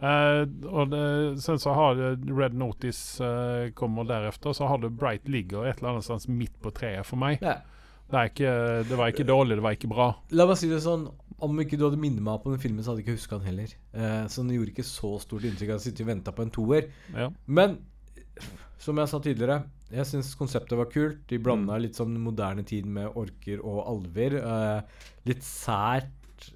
Eh, 0.00 0.40
det, 0.90 1.02
sen 1.42 1.58
så 1.62 1.72
har 1.76 2.00
Red 2.26 2.54
Notice 2.58 3.20
eh, 3.24 3.70
kommer 3.78 4.04
deretter, 4.08 4.52
så 4.56 4.66
har 4.68 4.78
du 4.82 4.88
Bright 4.90 5.28
ligger 5.28 5.66
et 5.68 5.78
eller 5.78 5.94
annet 5.94 6.04
sted 6.08 6.28
midt 6.34 6.56
på 6.62 6.72
treet 6.74 7.06
for 7.06 7.16
meg. 7.20 7.38
Ja. 7.44 7.60
Det, 8.10 8.24
ikke, 8.34 8.50
det 8.88 8.96
var 9.00 9.08
ikke 9.10 9.24
dårlig, 9.26 9.56
det 9.56 9.64
var 9.64 9.76
ikke 9.78 9.88
bra. 9.90 10.10
La 10.36 10.44
meg 10.46 10.58
si 10.60 10.68
det 10.68 10.82
sånn 10.84 11.06
Om 11.44 11.56
ikke 11.64 11.78
du 11.80 11.86
hadde 11.86 11.98
minnet 11.98 12.22
meg 12.22 12.42
på 12.44 12.52
den 12.52 12.60
filmen, 12.62 12.84
så 12.84 12.92
hadde 12.92 13.00
jeg 13.02 13.08
ikke 13.08 13.16
huska 13.18 13.38
den 13.40 13.48
heller. 13.48 13.72
Eh, 13.96 14.26
så 14.30 14.42
den 14.44 14.52
gjorde 14.54 14.70
ikke 14.74 14.84
så 14.86 15.14
stort 15.20 15.42
inntrykk. 15.48 15.66
Jeg 15.66 15.74
hadde 15.74 15.84
sittet 15.86 16.04
og 16.04 16.10
venta 16.12 16.32
på 16.36 16.44
en 16.44 16.52
toer. 16.54 16.86
Ja. 17.12 17.30
Men 17.46 17.78
som 18.78 18.98
jeg 19.00 19.10
sa 19.10 19.18
tidligere, 19.24 19.56
jeg 19.94 20.06
syns 20.08 20.30
konseptet 20.38 20.78
var 20.78 20.88
kult. 20.92 21.24
De 21.30 21.38
blanda 21.42 21.74
Mm. 21.76 21.82
litt 21.82 21.96
sånn 21.98 22.14
moderne 22.22 22.62
tid 22.66 22.86
med 22.86 23.08
orker 23.18 23.60
og 23.64 23.80
alver. 23.90 24.36
Eh, 24.40 24.80
litt 25.26 25.42
sært, 25.42 26.12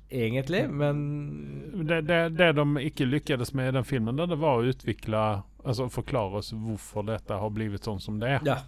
egentlig, 0.08 0.70
men 0.70 1.86
Det, 1.88 2.00
det, 2.00 2.28
det 2.28 2.52
de 2.52 2.64
ikke 2.80 3.06
lyktes 3.06 3.54
med 3.54 3.68
i 3.68 3.76
den 3.76 3.84
filmen, 3.84 4.16
det, 4.16 4.26
det 4.26 4.38
var 4.40 4.58
å 4.58 4.66
utvikle 4.72 5.22
Altså 5.68 5.88
forklare 5.92 6.40
oss 6.40 6.52
hvorfor 6.54 7.04
dette 7.04 7.34
har 7.34 7.50
blitt 7.52 7.84
sånn 7.84 7.98
som 8.00 8.20
det 8.22 8.28
er. 8.38 8.44
Ja. 8.46 8.58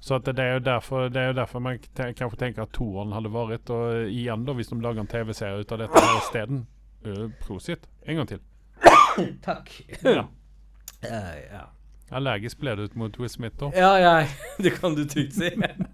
Så 0.00 0.14
att 0.14 0.24
det, 0.24 0.32
det 0.32 0.42
jo 0.54 0.58
derfor, 0.58 1.00
därför, 1.00 1.08
det 1.08 1.20
er 1.20 1.26
jo 1.26 1.32
derfor 1.32 1.60
man 1.60 1.78
kanskje 1.78 2.36
tenker 2.36 2.62
at 2.62 2.72
toeren 2.72 3.12
toren 3.12 3.30
vært. 3.32 3.70
Og 3.70 4.10
igjen, 4.10 4.42
da, 4.44 4.52
hvis 4.52 4.68
de 4.72 4.80
lager 4.82 5.00
en 5.00 5.06
tv-serie 5.06 5.62
utav 5.62 5.78
dette 5.78 6.00
här 6.00 6.20
steden. 6.26 6.66
Uh, 7.06 7.30
prosit. 7.40 7.86
En 8.02 8.16
gang 8.16 8.28
til. 8.28 8.42
Takk. 9.44 9.70
Ja. 10.02 10.26
Uh, 11.04 11.38
ja. 11.52 11.62
Allergisk 12.12 12.58
ble 12.60 12.74
du 12.76 12.82
ut 12.84 12.96
mot 13.00 13.16
Will 13.18 13.30
Smith 13.32 13.62
òg. 13.64 13.76
Ja, 13.78 13.94
ja, 13.98 14.26
det 14.64 14.74
kan 14.76 14.94
du 14.96 15.04
trygt 15.08 15.38
si. 15.38 15.48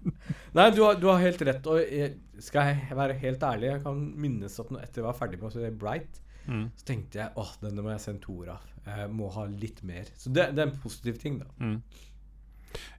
Nei, 0.57 0.67
du 0.75 0.81
har, 0.83 0.97
du 0.99 1.07
har 1.07 1.21
helt 1.23 1.41
rett. 1.47 1.67
Og 1.71 1.79
jeg, 1.79 2.17
skal 2.43 2.73
jeg 2.73 2.97
være 2.97 3.15
helt 3.21 3.43
ærlig, 3.47 3.69
jeg 3.71 3.83
kan 3.85 4.01
minnes 4.19 4.59
at 4.59 4.73
når 4.73 4.83
etter 4.83 5.01
jeg 5.01 5.07
var 5.07 5.17
ferdig 5.17 5.41
med 5.41 5.55
å 5.55 5.71
Bright, 5.85 6.19
Mm. 6.49 6.71
så 6.73 6.85
tenkte 6.87 7.19
jeg 7.19 7.29
åh, 7.37 7.49
denne 7.61 7.83
må 7.85 7.91
jeg 7.91 8.01
sende 8.01 8.23
to 8.23 8.33
ord 8.41 8.47
av. 8.55 8.63
Jeg 8.87 9.11
må 9.13 9.27
ha 9.29 9.43
litt 9.45 9.83
mer. 9.85 10.07
Så 10.17 10.31
det, 10.33 10.47
det 10.57 10.63
er 10.63 10.71
en 10.71 10.79
positiv 10.81 11.19
ting, 11.21 11.35
da. 11.37 11.45
Mm. 11.61 11.75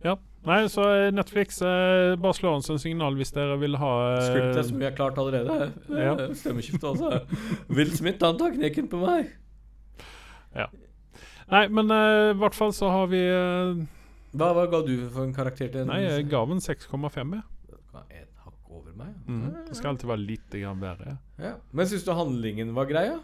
Ja. 0.04 0.14
Nei, 0.46 0.60
så 0.70 0.84
eh, 0.90 1.08
Netflix, 1.14 1.58
eh, 1.66 2.14
bare 2.22 2.36
slå 2.38 2.52
an 2.54 2.62
som 2.62 2.78
signal 2.78 3.18
hvis 3.18 3.34
dere 3.34 3.56
vil 3.58 3.74
ha 3.82 3.90
eh, 4.12 4.24
Scriptet 4.28 4.68
som 4.70 4.78
vi 4.78 4.86
har 4.86 4.94
klart 4.94 5.18
allerede. 5.18 5.72
Ja. 5.90 6.14
Stemmeskifte 6.38 6.92
også. 6.94 7.10
Will 7.74 7.90
Smith, 7.98 8.22
han 8.22 8.38
tar 8.40 8.54
knekken 8.54 8.86
på 8.92 9.02
meg. 9.02 9.34
Nei, 11.52 11.66
men 11.68 11.92
eh, 11.92 12.32
i 12.32 12.38
hvert 12.40 12.56
fall 12.56 12.72
så 12.72 12.88
har 12.92 13.10
vi 13.12 13.20
uh, 13.28 13.82
Hva, 14.32 14.52
hva 14.56 14.64
ga 14.72 14.80
du 14.86 14.94
for 15.12 15.26
en 15.26 15.34
karakter 15.36 15.68
til 15.74 15.84
Nei, 15.90 16.00
jeg 16.06 16.30
ga 16.32 16.44
den 16.48 16.62
6,5. 16.64 17.34
jeg. 17.36 17.42
Et 18.08 18.46
hakk 18.46 18.72
over 18.72 18.94
meg? 18.96 19.12
ja. 19.12 19.34
Mm. 19.34 19.50
Det 19.68 19.76
skal 19.76 19.92
alltid 19.92 20.08
være 20.08 20.24
litt 20.24 20.56
grann 20.56 20.80
bedre. 20.80 21.18
ja. 21.42 21.58
Men 21.72 21.90
syns 21.90 22.08
du 22.08 22.14
handlingen 22.16 22.72
var 22.76 22.88
grei, 22.88 23.06
ja? 23.10 23.20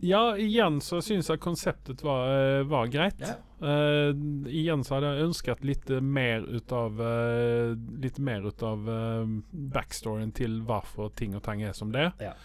Ja, 0.00 0.36
igjen 0.38 0.78
så 0.78 1.00
syns 1.02 1.26
jeg 1.26 1.40
konseptet 1.42 2.04
var, 2.06 2.28
eh, 2.30 2.62
var 2.70 2.86
greit. 2.86 3.18
Ja. 3.18 3.34
Uh, 3.58 4.14
igjen 4.46 4.84
så 4.86 4.94
hadde 4.94 5.08
jeg 5.10 5.26
ønsket 5.26 5.64
litt 5.66 5.88
mer 6.06 6.44
ut 6.46 6.70
av 6.70 7.00
uh, 7.02 7.72
Litt 7.98 8.20
mer 8.22 8.44
ut 8.46 8.62
av 8.62 8.84
uh, 8.86 9.24
backstoryen 9.74 10.30
til 10.30 10.60
hvorfor 10.62 11.10
ting 11.18 11.34
og 11.34 11.42
tang 11.42 11.64
er 11.66 11.74
som 11.74 11.90
det 11.90 12.04
er. 12.06 12.36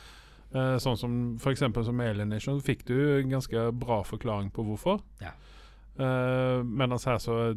Eh, 0.53 0.75
sånn 0.77 0.97
som 0.99 1.13
eksempel 1.49 1.85
som 1.85 2.01
Alienation 2.03 2.59
fikk 2.61 2.85
du 2.85 2.97
en 3.17 3.31
ganske 3.33 3.71
bra 3.73 4.03
forklaring 4.05 4.51
på 4.53 4.65
hvorfor. 4.67 5.01
Ja. 5.23 5.33
Uh, 5.93 6.63
Mens 6.65 7.05
her 7.05 7.19
så 7.21 7.53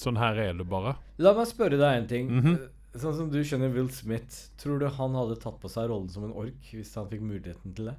Sånn 0.00 0.16
her 0.16 0.36
er 0.40 0.54
det 0.56 0.64
bare. 0.68 0.94
La 1.20 1.34
meg 1.36 1.46
spørre 1.48 1.76
deg 1.76 1.98
en 1.98 2.06
ting. 2.08 2.28
Mm 2.28 2.42
-hmm. 2.44 2.56
Sånn 2.96 3.14
som 3.16 3.30
du 3.30 3.38
skjønner 3.44 3.72
Will 3.72 3.90
Smith, 3.90 4.48
tror 4.56 4.78
du 4.78 4.86
han 4.88 5.14
hadde 5.14 5.36
tatt 5.40 5.60
på 5.60 5.68
seg 5.68 5.88
rollen 5.88 6.08
som 6.08 6.24
en 6.24 6.32
ork 6.32 6.72
hvis 6.72 6.94
han 6.94 7.08
fikk 7.08 7.20
muligheten 7.20 7.74
til 7.74 7.84
det? 7.84 7.94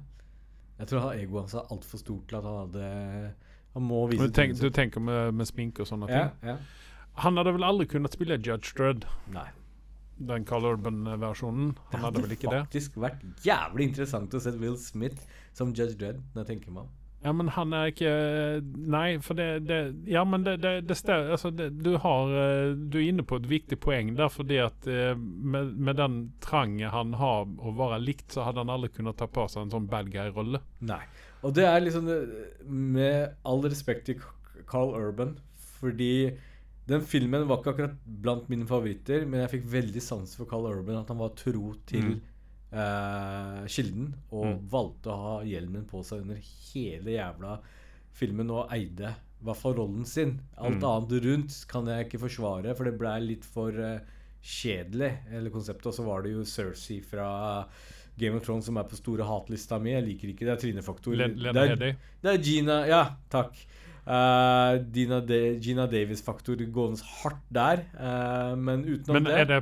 Jeg 0.78 0.86
tror 0.86 1.12
egoet 1.14 1.40
hans 1.40 1.54
er 1.54 1.70
altfor 1.70 1.98
stort 1.98 2.28
til 2.28 2.36
at 2.36 2.44
han 2.44 2.56
hadde 2.58 3.34
Han 3.74 3.82
må 3.82 4.06
vise 4.10 4.26
Du, 4.26 4.32
tenk, 4.32 4.60
du 4.60 4.70
tenker 4.70 5.00
med, 5.00 5.34
med 5.34 5.46
sminke 5.46 5.82
og 5.82 5.86
sånne 5.86 6.10
ja, 6.10 6.28
ting. 6.28 6.48
ja. 6.50 6.56
Han 7.22 7.36
hadde 7.36 7.52
vel 7.54 7.64
aldri 7.64 7.86
kunnet 7.86 8.12
spille 8.12 8.38
Judge 8.38 8.74
Dredd, 8.76 9.04
Nei. 9.34 9.48
Den 10.16 10.44
Carl 10.48 10.66
Urban-versjonen. 10.72 11.72
Han 11.92 12.04
hadde 12.06 12.22
vel 12.24 12.36
ikke 12.36 12.52
det. 12.52 12.64
faktisk 12.66 12.98
vært 13.02 13.24
jævlig 13.44 13.90
interessant 13.90 14.34
å 14.34 14.42
se 14.42 14.52
Will 14.60 14.76
Smith 14.80 15.24
som 15.56 15.72
Judge 15.74 15.98
Dredd, 15.98 16.20
når 16.34 16.44
jeg 16.44 16.52
tenker 16.54 16.74
meg 16.74 16.86
om. 16.86 16.92
Ja, 17.24 17.32
men 17.32 17.48
han 17.54 17.72
er 17.72 17.88
ikke 17.88 18.10
Nei, 18.76 19.16
for 19.24 19.38
det, 19.38 19.64
det 19.64 19.78
Ja, 20.12 20.26
men 20.28 20.42
det, 20.44 20.58
det, 20.60 20.74
det 20.90 20.96
stemmer 20.98 21.32
altså 21.32 21.48
du, 21.54 21.94
har, 22.02 22.32
eh, 22.36 22.74
du 22.76 22.98
er 23.00 23.06
inne 23.06 23.24
på 23.24 23.38
et 23.40 23.48
viktig 23.48 23.78
poeng 23.80 24.12
der, 24.18 24.28
fordi 24.28 24.58
at 24.60 24.88
eh, 24.90 25.14
med, 25.16 25.72
med 25.80 25.96
den 25.96 26.18
trangen 26.44 26.92
han 26.92 27.16
har 27.16 27.48
å 27.48 27.72
være 27.78 28.02
likt, 28.02 28.28
så 28.34 28.44
hadde 28.44 28.60
han 28.60 28.72
aldri 28.74 28.92
kunnet 28.92 29.16
ta 29.16 29.28
på 29.30 29.46
seg 29.48 29.64
en 29.64 29.72
sånn 29.72 29.88
bad 29.88 30.12
guy-rolle. 30.12 30.60
Nei. 30.84 31.00
Og 31.44 31.56
det 31.56 31.64
er 31.68 31.82
liksom 31.84 32.08
Med 32.68 33.34
all 33.44 33.64
respekt 33.64 34.06
til 34.08 34.20
Carl 34.68 34.92
Urban, 34.96 35.38
fordi 35.80 36.34
den 36.86 37.00
filmen 37.00 37.46
var 37.48 37.58
ikke 37.62 37.72
akkurat 37.74 37.94
blant 38.06 38.48
mine 38.52 38.66
favoritter, 38.68 39.24
men 39.26 39.40
jeg 39.40 39.50
fikk 39.60 39.66
veldig 39.72 40.02
sans 40.02 40.34
for 40.36 40.44
Carl 40.50 40.66
Urban, 40.68 40.98
at 41.00 41.08
han 41.08 41.18
var 41.18 41.30
tro 41.38 41.74
til 41.86 42.02
Mm. 42.02 42.20
eh, 42.74 43.66
kilden, 43.70 44.14
og 44.32 44.44
Mm. 44.46 44.68
valgte 44.68 45.06
å 45.12 45.16
ha 45.22 45.44
hjelmen 45.44 45.84
på 45.86 46.02
seg 46.04 46.22
under 46.22 46.36
hele 46.36 47.14
jævla 47.14 47.58
filmen 48.12 48.50
og 48.50 48.68
eide 48.72 49.14
i 49.14 49.44
hvert 49.44 49.56
fall 49.60 49.74
rollen 49.74 50.04
sin. 50.06 50.40
Alt 50.58 50.80
Mm. 50.80 50.84
annet 51.08 51.24
rundt 51.24 51.66
kan 51.68 51.86
jeg 51.86 52.08
ikke 52.08 52.20
forsvare, 52.28 52.74
for 52.76 52.84
det 52.84 52.98
blei 52.98 53.20
litt 53.20 53.44
for 53.44 53.70
eh, 53.70 54.00
kjedelig, 54.42 55.12
hele 55.30 55.50
konseptet. 55.50 55.86
Og 55.86 55.94
så 55.94 56.04
var 56.04 56.22
det 56.22 56.32
jo 56.32 56.42
Cersei 56.44 57.00
fra 57.02 57.66
Game 58.18 58.36
of 58.36 58.42
Thrones 58.44 58.64
som 58.66 58.76
er 58.76 58.84
på 58.84 58.96
store 58.96 59.24
hatlista 59.24 59.78
mi. 59.80 59.90
Jeg 59.92 60.04
liker 60.04 60.28
ikke 60.28 60.38
det. 60.46 60.46
Det 60.46 60.52
er 60.58 60.72
Trine 60.72 60.82
Faktor. 60.82 61.16
det, 61.16 61.36
Lena 61.36 61.60
er, 61.64 61.68
Headey. 61.76 61.96
det 62.22 62.34
er 62.34 62.42
Gina 62.42 62.86
Ja, 62.86 63.10
takk. 63.30 63.54
Dina 64.04 65.20
De, 65.24 65.38
Gina 65.64 65.86
Davis-faktor 65.88 66.60
gående 66.72 67.00
hardt 67.22 67.44
der. 67.54 67.84
Uh, 67.96 68.52
men 68.60 68.84
utenom 68.84 69.16
Men 69.16 69.28
det 69.28 69.36
er 69.40 69.48
det 69.48 69.60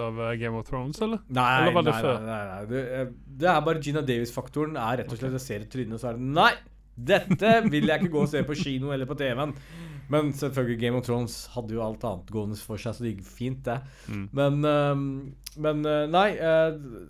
av 0.00 0.20
eh, 0.24 0.36
Game 0.40 0.56
of 0.56 0.68
Thrones, 0.68 1.00
eller? 1.04 1.20
Nei, 1.28 1.48
Eller 1.60 1.76
var 1.76 1.84
det 1.84 1.92
nei, 1.92 2.04
før? 2.06 2.20
nei, 2.20 2.28
nei, 2.28 2.44
nei. 2.54 2.68
Det, 2.70 2.84
er- 3.00 3.10
det 3.44 3.50
er 3.52 3.66
bare 3.68 3.82
Gina 3.84 4.04
Davis-faktoren 4.08 4.78
er 4.80 5.02
rett 5.02 5.12
og 5.12 5.20
slett 5.20 5.36
Jeg 5.36 5.44
ser 5.44 5.66
et 5.66 5.74
tryne, 5.74 6.00
så 6.00 6.12
er 6.12 6.20
det 6.20 6.30
Nei! 6.38 6.52
Dette 6.94 7.56
vil 7.66 7.88
jeg 7.90 8.04
ikke 8.04 8.12
gå 8.14 8.20
og 8.22 8.28
se 8.30 8.44
på 8.46 8.54
kino 8.54 8.92
eller 8.94 9.08
på 9.10 9.16
TV-en. 9.18 9.50
Men 10.12 10.28
selvfølgelig, 10.36 10.76
Game 10.78 11.00
of 11.00 11.02
Thrones 11.08 11.34
hadde 11.50 11.74
jo 11.74 11.82
alt 11.82 12.04
annet 12.06 12.28
gående 12.30 12.58
for 12.60 12.78
seg, 12.78 12.94
så 12.94 13.02
det 13.02 13.16
gikk 13.16 13.24
fint, 13.26 13.64
det. 13.66 13.80
Mm. 14.06 14.28
Men, 14.38 14.60
øhm, 14.68 15.08
men 15.64 15.82
nei, 16.12 16.28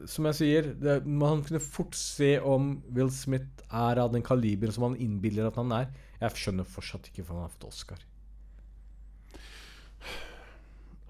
som 0.08 0.30
jeg 0.30 0.38
sier, 0.38 0.70
det, 0.80 1.02
man 1.04 1.44
kunne 1.44 1.60
fort 1.60 1.92
se 1.98 2.38
om 2.40 2.78
Will 2.96 3.12
Smith 3.12 3.60
er 3.68 4.00
av 4.00 4.14
den 4.14 4.24
kaliberen 4.24 4.72
som 4.72 4.88
han 4.88 4.96
innbiller 5.04 5.50
at 5.50 5.60
han 5.60 5.76
er. 5.76 5.90
Jeg 6.24 6.30
skjønner 6.40 6.64
fortsatt 6.68 7.04
ikke 7.10 7.22
hvorfor 7.22 7.37
han 7.37 7.46
har 7.46 7.54
fått 7.54 7.70
Oscar. 7.70 8.00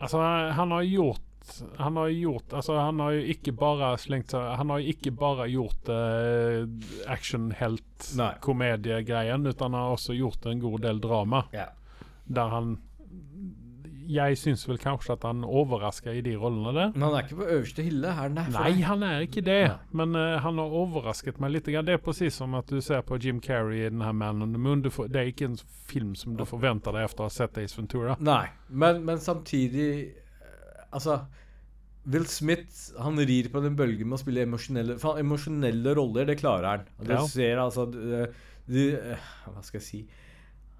Altså, 0.03 0.17
han 0.59 0.71
har 0.75 0.83
gjort 0.89 1.31
han 1.77 1.97
har 1.97 2.09
gjort 2.09 2.53
Altså, 2.57 2.73
han 2.81 3.01
har 3.01 3.11
jo 3.13 3.21
ikke 3.35 3.53
bare 3.53 3.99
slengt 4.01 4.31
seg 4.33 4.57
Han 4.59 4.71
har 4.73 4.79
jo 4.81 4.87
ikke 4.95 5.11
bare 5.13 5.45
gjort 5.53 5.89
uh, 5.93 6.65
Nei. 6.65 7.05
action-helt-komediegreien, 7.13 9.47
utan 9.47 9.73
han 9.75 9.83
har 9.83 9.91
også 9.93 10.13
gjort 10.17 10.47
en 10.49 10.61
god 10.63 10.81
del 10.87 11.01
drama. 11.05 11.45
Ja. 11.53 11.69
Der 12.25 12.49
han 12.49 12.79
Jeg 14.09 14.39
syns 14.39 14.65
vel 14.69 14.79
kanskje 14.83 15.15
at 15.17 15.23
han 15.27 15.45
overrasker 15.45 16.17
i 16.19 16.23
de 16.25 16.35
rollene 16.41 16.73
der. 16.77 16.91
Men 16.95 17.07
han 17.09 17.15
er 17.19 17.25
ikke 17.27 17.39
på 17.41 17.47
øverste 17.57 17.85
hylle. 17.87 18.09
Er 18.13 18.29
der? 18.35 18.49
for 18.51 18.59
Nei, 18.65 18.83
han 18.83 19.03
er 19.07 19.25
ikke 19.27 19.45
det. 19.47 19.61
Men 19.93 20.17
uh, 20.19 20.39
han 20.45 20.59
har 20.61 20.77
overrasket 20.83 21.39
meg 21.41 21.55
litt. 21.57 21.71
Det 21.71 21.95
er 21.95 22.03
precis 22.03 22.35
som 22.41 22.55
at 22.59 22.69
du 22.71 22.81
ser 22.85 23.01
på 23.07 23.19
Jim 23.23 23.41
Carrey 23.45 23.85
i 23.85 23.89
denne 23.89 24.05
her 24.05 24.13
Man 24.17 24.43
on 24.43 24.53
the 24.53 24.61
Moon. 24.61 24.83
Får, 24.91 25.09
det 25.13 25.21
er 25.23 25.31
ikke 25.33 25.49
en 25.53 25.57
film 25.89 26.15
som 26.19 26.37
du 26.37 26.45
forventer 26.49 26.93
deg 26.97 27.09
etter 27.09 27.25
å 27.25 27.31
ha 27.31 27.35
sett 27.35 27.59
Ace 27.63 27.79
Ventura. 27.79 28.17
Nei, 28.21 28.47
men, 28.69 29.03
men 29.07 29.23
samtidig 29.23 29.89
eh, 30.11 30.85
Altså 30.95 31.21
Will 32.05 32.27
Smith 32.29 32.93
han 33.01 33.17
rir 33.17 33.49
på 33.53 33.63
den 33.65 33.77
bølgen 33.79 34.11
med 34.11 34.19
å 34.19 34.21
spille 34.21 34.45
emosjonelle 34.45 34.99
For 35.01 35.21
emosjonelle 35.23 35.95
roller, 35.97 36.27
det 36.29 36.37
klarer 36.43 36.69
han. 36.69 36.85
Du 37.01 37.15
Ja. 37.15 37.23
ser 37.27 37.63
altså 37.63 37.87
du, 37.91 38.27
du, 38.69 38.83
eh, 38.99 39.31
Hva 39.49 39.63
skal 39.65 39.81
jeg 39.81 39.87
si 39.89 40.03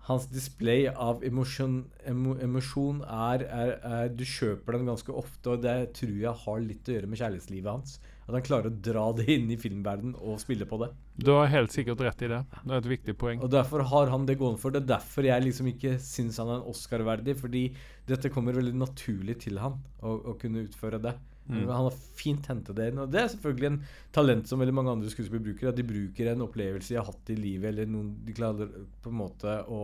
Hans 0.05 0.27
display 0.29 0.85
av 0.89 1.23
emosjon, 1.25 1.79
emo, 2.05 2.35
emosjon 2.45 2.99
er, 3.09 3.47
er, 3.49 3.71
er 3.89 4.11
Du 4.13 4.25
kjøper 4.29 4.77
den 4.77 4.91
ganske 4.91 5.15
ofte, 5.17 5.55
og 5.55 5.63
det 5.65 5.95
tror 5.97 6.19
jeg 6.21 6.41
har 6.43 6.61
litt 6.61 6.91
å 6.91 6.99
gjøre 6.99 7.09
med 7.09 7.21
kjærlighetslivet 7.23 7.71
hans. 7.71 7.97
At 8.25 8.37
han 8.37 8.45
klarer 8.45 8.69
å 8.69 8.83
dra 8.85 9.05
det 9.17 9.27
inn 9.33 9.51
i 9.53 9.59
filmverdenen 9.61 10.15
og 10.17 10.39
spille 10.41 10.69
på 10.69 10.79
det. 10.81 10.91
Du 11.21 11.31
har 11.33 11.49
helt 11.53 11.73
sikkert 11.73 12.01
rett 12.05 12.25
i 12.25 12.31
det. 12.33 12.41
Det 12.65 12.73
er 12.73 12.83
et 12.83 12.93
viktig 12.95 13.17
poeng. 13.21 13.41
Og 13.45 13.53
derfor 13.53 13.85
har 13.91 14.13
han 14.13 14.25
det 14.29 14.39
gående 14.41 14.61
for. 14.61 14.73
Det 14.73 14.83
er 14.83 14.93
derfor 14.95 15.29
jeg 15.29 15.45
liksom 15.45 15.69
ikke 15.73 15.97
syns 16.05 16.41
han 16.41 16.53
er 16.53 16.69
Oscar-verdig. 16.69 17.37
Fordi 17.41 17.67
dette 18.09 18.33
kommer 18.33 18.57
veldig 18.57 18.77
naturlig 18.81 19.39
til 19.45 19.61
han 19.61 19.77
å, 20.01 20.17
å 20.33 20.37
kunne 20.41 20.65
utføre 20.65 21.01
det. 21.05 21.17
Mm. 21.49 21.65
Han 21.69 21.89
har 21.91 21.97
fint 22.17 22.47
hentet 22.49 22.77
det 22.79 22.91
inn. 22.91 23.01
Og 23.03 23.11
det 23.13 23.21
er 23.21 23.33
selvfølgelig 23.35 23.71
en 23.73 23.81
talent 24.17 24.49
som 24.49 24.63
veldig 24.63 24.77
mange 24.81 24.95
andre 24.97 25.11
skuespillere 25.13 25.51
bruker. 25.51 25.71
At 25.71 25.77
de 25.81 25.87
bruker 25.89 26.31
en 26.33 26.45
opplevelse 26.47 26.95
de 26.95 27.01
har 27.01 27.09
hatt 27.11 27.33
i 27.35 27.37
livet, 27.37 27.69
eller 27.73 27.91
noen 27.91 28.15
de 28.25 28.37
klarer 28.37 28.71
på 29.05 29.13
en 29.13 29.21
måte 29.25 29.59
å 29.69 29.83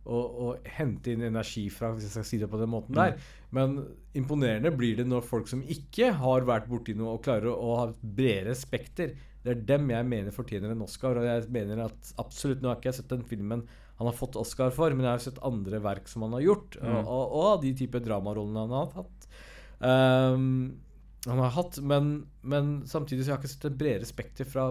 å, 0.00 0.16
å 0.16 0.46
hente 0.78 1.12
inn 1.12 1.22
energi 1.26 1.66
fra, 1.72 1.90
hvis 1.92 2.06
jeg 2.06 2.14
skal 2.14 2.24
si 2.24 2.38
det 2.40 2.48
på 2.50 2.58
den 2.58 2.70
måten 2.72 2.96
der. 2.96 3.18
Men 3.54 3.74
imponerende 4.16 4.72
blir 4.72 4.96
det 4.96 5.04
når 5.06 5.26
folk 5.28 5.50
som 5.50 5.60
ikke 5.60 6.08
har 6.16 6.46
vært 6.48 6.70
borti 6.70 6.94
noe, 6.96 7.18
og 7.18 7.24
klarer 7.26 7.50
å 7.52 7.74
ha 7.76 7.84
et 7.90 8.00
bredere 8.00 8.54
spekter. 8.56 9.12
Det 9.44 9.52
er 9.52 9.60
dem 9.68 9.92
jeg 9.92 10.08
mener 10.08 10.34
fortjener 10.34 10.72
en 10.72 10.86
Oscar. 10.86 11.20
Og 11.20 11.28
jeg 11.28 11.46
mener 11.52 11.84
at 11.84 12.14
absolutt 12.20 12.64
Nå 12.64 12.72
har 12.72 12.80
ikke 12.80 12.90
jeg 12.90 13.02
sett 13.02 13.12
den 13.12 13.28
filmen 13.28 13.66
han 14.00 14.08
har 14.08 14.16
fått 14.16 14.38
Oscar 14.40 14.72
for, 14.72 14.88
men 14.96 15.04
jeg 15.04 15.12
har 15.12 15.22
sett 15.26 15.42
andre 15.44 15.78
verk 15.84 16.08
som 16.08 16.24
han 16.24 16.32
har 16.38 16.46
gjort, 16.46 16.78
Mm. 16.80 16.94
og, 16.96 17.08
og, 17.12 17.34
og 17.36 17.62
de 17.66 17.74
type 17.76 18.00
dramarollene 18.00 18.62
han 18.64 18.72
har 18.72 18.94
hatt. 18.96 19.26
Ehm, 19.80 20.80
han 21.26 21.38
har 21.38 21.50
hatt, 21.56 21.78
men, 21.84 22.12
men 22.40 22.86
samtidig 22.88 23.24
så 23.24 23.32
har 23.32 23.38
jeg 23.38 23.44
ikke 23.44 23.52
sett 23.54 23.68
et 23.68 23.78
bredere 23.80 24.08
spekter 24.08 24.48
fra, 24.48 24.70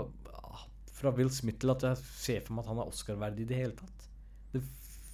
fra 0.98 1.14
Will 1.18 1.30
Smith 1.34 1.62
til 1.62 1.74
at 1.74 1.86
jeg 1.86 2.02
ser 2.02 2.46
for 2.46 2.58
meg 2.58 2.66
at 2.66 2.74
han 2.74 2.82
er 2.82 2.94
Oscar-verdig 2.94 3.46
i 3.46 3.50
det 3.50 3.60
hele 3.60 3.78
tatt. 3.78 4.08
Det 4.54 4.64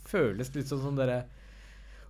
føles 0.07 0.53
litt 0.55 0.69
sånn 0.69 0.83
som 0.83 0.95
dere 0.95 1.25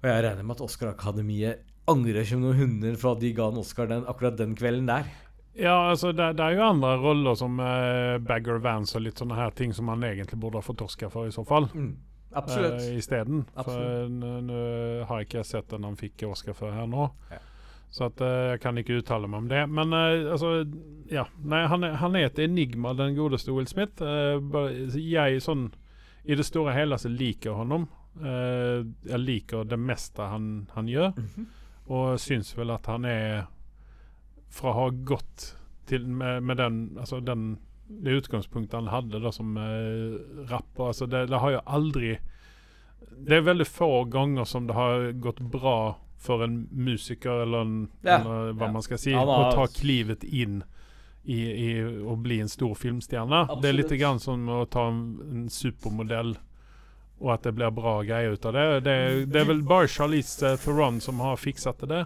Og 0.01 0.09
jeg 0.11 0.21
regner 0.21 0.45
med 0.45 0.59
at 0.59 0.65
Oscar-akademiet 0.65 1.63
angrer 1.89 2.25
som 2.27 2.41
noen 2.43 2.59
hunder 2.59 2.97
for 3.01 3.15
at 3.15 3.21
de 3.23 3.31
ga 3.37 3.49
han 3.49 3.61
Oscar 3.61 3.89
den, 3.89 4.05
akkurat 4.09 4.37
den 4.37 4.53
kvelden 4.57 4.89
der. 4.89 5.09
Ja, 5.55 5.89
altså 5.91 6.11
det, 6.11 6.33
det 6.35 6.43
er 6.43 6.57
jo 6.57 6.65
andre 6.65 6.95
roller 6.99 7.37
som 7.39 7.57
eh, 7.63 8.17
Bagger 8.21 8.59
Vance 8.61 8.97
og 8.97 9.05
litt 9.05 9.21
sånne 9.21 9.37
her 9.37 9.53
ting 9.55 9.73
som 9.73 9.89
han 9.93 10.03
egentlig 10.03 10.37
burde 10.41 10.59
ha 10.59 10.65
fått 10.65 10.83
Oscar 10.83 11.13
for, 11.13 11.29
i 11.29 11.33
så 11.33 11.45
fall. 11.47 11.69
Mm. 11.73 11.93
Absolutt. 12.35 12.81
Eh, 12.83 12.97
isteden. 12.99 13.45
For 13.55 14.09
nå 14.11 14.61
har 15.07 15.21
jeg 15.21 15.29
ikke 15.29 15.45
sett 15.47 15.69
den 15.71 15.87
han 15.87 15.95
fikk 15.97 16.25
Oscar 16.27 16.57
for 16.57 16.75
her 16.75 16.89
nå. 16.91 17.07
Ja. 17.31 17.39
Så 17.95 18.09
at, 18.09 18.21
eh, 18.21 18.51
jeg 18.51 18.59
kan 18.59 18.77
ikke 18.77 18.97
uttale 18.99 19.27
meg 19.31 19.45
om 19.45 19.47
det. 19.47 19.61
Men 19.71 19.93
eh, 19.95 20.31
altså 20.31 20.65
Ja. 21.11 21.25
Nei, 21.43 21.61
han 21.71 21.83
han 21.83 22.15
er 22.15 22.25
et 22.27 22.39
enigma, 22.43 22.93
den 22.93 23.15
godeste 23.15 23.53
Will 23.55 23.67
Smith. 23.71 24.03
Eh, 24.03 24.39
jeg 24.99 25.41
sånn 25.41 25.69
I 26.25 26.35
det 26.35 26.45
store 26.45 26.73
og 26.73 26.75
hele 26.75 26.97
så 26.97 27.09
liker 27.09 27.51
jeg 27.51 27.69
ham. 27.69 27.87
Jeg 29.05 29.19
liker 29.19 29.65
det 29.67 29.77
meste 29.79 30.23
han, 30.23 30.67
han 30.73 30.87
gjør. 30.87 31.13
Mhm. 31.15 31.47
Og 31.87 32.19
syns 32.19 32.55
vel 32.57 32.71
at 32.71 32.85
han 32.89 33.05
er 33.05 33.45
Fra 34.49 34.71
å 34.71 34.73
ha 34.73 34.89
gått 34.89 35.55
til 35.85 36.07
med, 36.07 36.43
med 36.43 36.57
den 36.57 36.97
Altså 36.97 37.19
den 37.21 37.57
det 37.87 38.15
utgangspunktet 38.17 38.73
han 38.73 38.87
hadde 38.89 39.19
da 39.21 39.31
som 39.31 39.57
eh, 39.61 40.15
rapper 40.49 40.87
altså 40.87 41.05
det, 41.05 41.27
det 41.29 41.37
har 41.37 41.51
jo 41.53 41.59
aldri 41.77 42.15
Det 43.11 43.37
er 43.37 43.45
veldig 43.45 43.67
få 43.69 43.89
ganger 44.09 44.47
som 44.49 44.65
det 44.67 44.73
har 44.73 45.11
gått 45.21 45.39
bra 45.39 45.95
for 46.25 46.43
en 46.45 46.63
musiker, 46.71 47.43
eller, 47.45 47.61
en, 47.67 47.75
Ja, 48.05 48.19
eller 48.19 48.53
hva 48.53 48.67
ja. 48.67 48.71
man 48.73 48.85
skal 48.85 49.01
si, 49.01 49.13
Han 49.15 49.29
å 49.29 49.51
ta 49.55 49.67
klivet 49.71 50.23
inn 50.25 50.63
i, 51.23 51.39
i 51.41 51.69
å 52.05 52.15
bli 52.21 52.39
en 52.43 52.49
stor 52.51 52.75
filmstjerne. 52.77 53.45
Det 53.61 53.71
er 53.71 53.79
litt 53.79 53.93
grann 53.97 54.19
som 54.21 54.49
å 54.49 54.65
ta 54.69 54.89
en, 54.91 55.05
en 55.31 55.47
supermodell 55.49 56.35
og 57.23 57.29
at 57.31 57.45
det 57.47 57.53
blir 57.55 57.71
bra 57.71 57.93
greier 58.03 58.33
ut 58.35 58.45
av 58.45 58.53
det. 58.53 58.63
Det, 58.83 58.95
det 59.31 59.39
er 59.39 59.47
vel 59.47 59.61
bare 59.63 59.87
Charlize 59.87 60.49
Theron 60.59 60.97
som 61.01 61.21
har 61.23 61.37
fikset 61.39 61.85
det. 61.87 62.01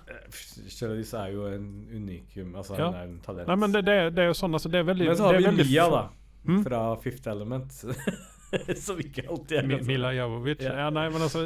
Charlize 0.70 1.18
er 1.18 1.34
jo 1.34 1.48
en 1.50 1.66
unikum. 1.90 2.52
Altså, 2.56 2.78
Ja. 2.78 2.92
hun 2.92 2.96
er 3.00 3.08
en 3.08 3.20
talent. 3.26 3.48
Nei, 3.50 3.56
men 3.56 3.74
det, 3.74 3.82
det, 3.88 3.96
det 4.14 4.24
er 4.24 4.30
jo 4.30 4.38
sånn, 4.38 4.54
altså 4.54 4.70
det 4.70 4.84
er 4.84 4.92
veldig 4.92 5.08
Men 5.10 5.18
så 5.18 5.32
har 5.32 5.40
vi 5.42 5.64
Mia, 5.64 5.88
da. 5.90 6.04
Mm? 6.46 6.62
Fra 6.64 6.84
Fifth 7.02 7.28
Element. 7.28 7.74
som 8.86 9.00
ikke 9.02 9.24
alltid 9.30 9.58
er 9.60 9.68
Mi- 9.70 9.80
Mila 9.88 10.12
Javovic. 10.16 10.62
Ja. 10.66 10.74
Ja. 10.84 10.88
nei, 10.94 11.06
men 11.14 11.22
altså 11.26 11.44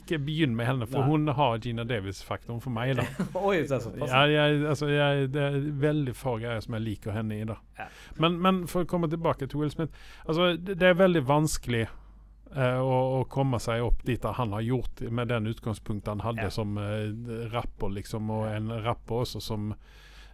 Ikke 0.00 0.18
begynn 0.20 0.56
med 0.58 0.66
henne, 0.68 0.88
for 0.90 1.00
Nei. 1.04 1.08
hun 1.12 1.28
har 1.38 1.58
Gina 1.64 1.84
Davis-faktoren 1.88 2.60
for 2.64 2.74
meg, 2.74 2.96
da. 3.00 3.06
Oi, 3.40 3.62
det 3.62 3.76
er 3.78 3.84
såpass. 3.84 4.10
Ja, 4.12 4.24
jeg, 4.30 4.60
altså, 4.74 4.90
jeg, 4.92 5.30
det 5.34 5.46
er 5.46 5.56
veldig 5.86 6.14
få 6.18 6.36
greier 6.42 6.60
som 6.64 6.76
jeg 6.76 6.86
liker 6.88 7.16
henne 7.16 7.38
i, 7.40 7.46
da. 7.48 7.56
Ja. 7.80 7.88
Men, 8.20 8.36
men 8.44 8.60
for 8.70 8.84
å 8.84 8.90
komme 8.90 9.08
tilbake 9.12 9.48
til 9.48 9.62
Will 9.62 9.72
Smith 9.72 9.92
altså, 10.26 10.52
det, 10.58 10.76
det 10.80 10.90
er 10.92 10.98
veldig 11.00 11.22
vanskelig 11.28 11.86
eh, 11.86 12.80
å, 12.82 12.98
å 13.20 13.24
komme 13.32 13.60
seg 13.62 13.84
opp 13.86 14.04
dit 14.08 14.24
han 14.36 14.52
har 14.56 14.64
gjort, 14.66 15.00
med 15.08 15.30
den 15.32 15.48
utgangspunktet 15.50 16.12
han 16.12 16.24
hadde 16.26 16.50
som 16.52 16.76
eh, 16.80 17.08
rapper, 17.54 17.92
liksom, 17.96 18.28
og 18.36 18.48
en 18.52 18.72
rapper 18.84 19.24
også 19.24 19.40
som 19.44 19.72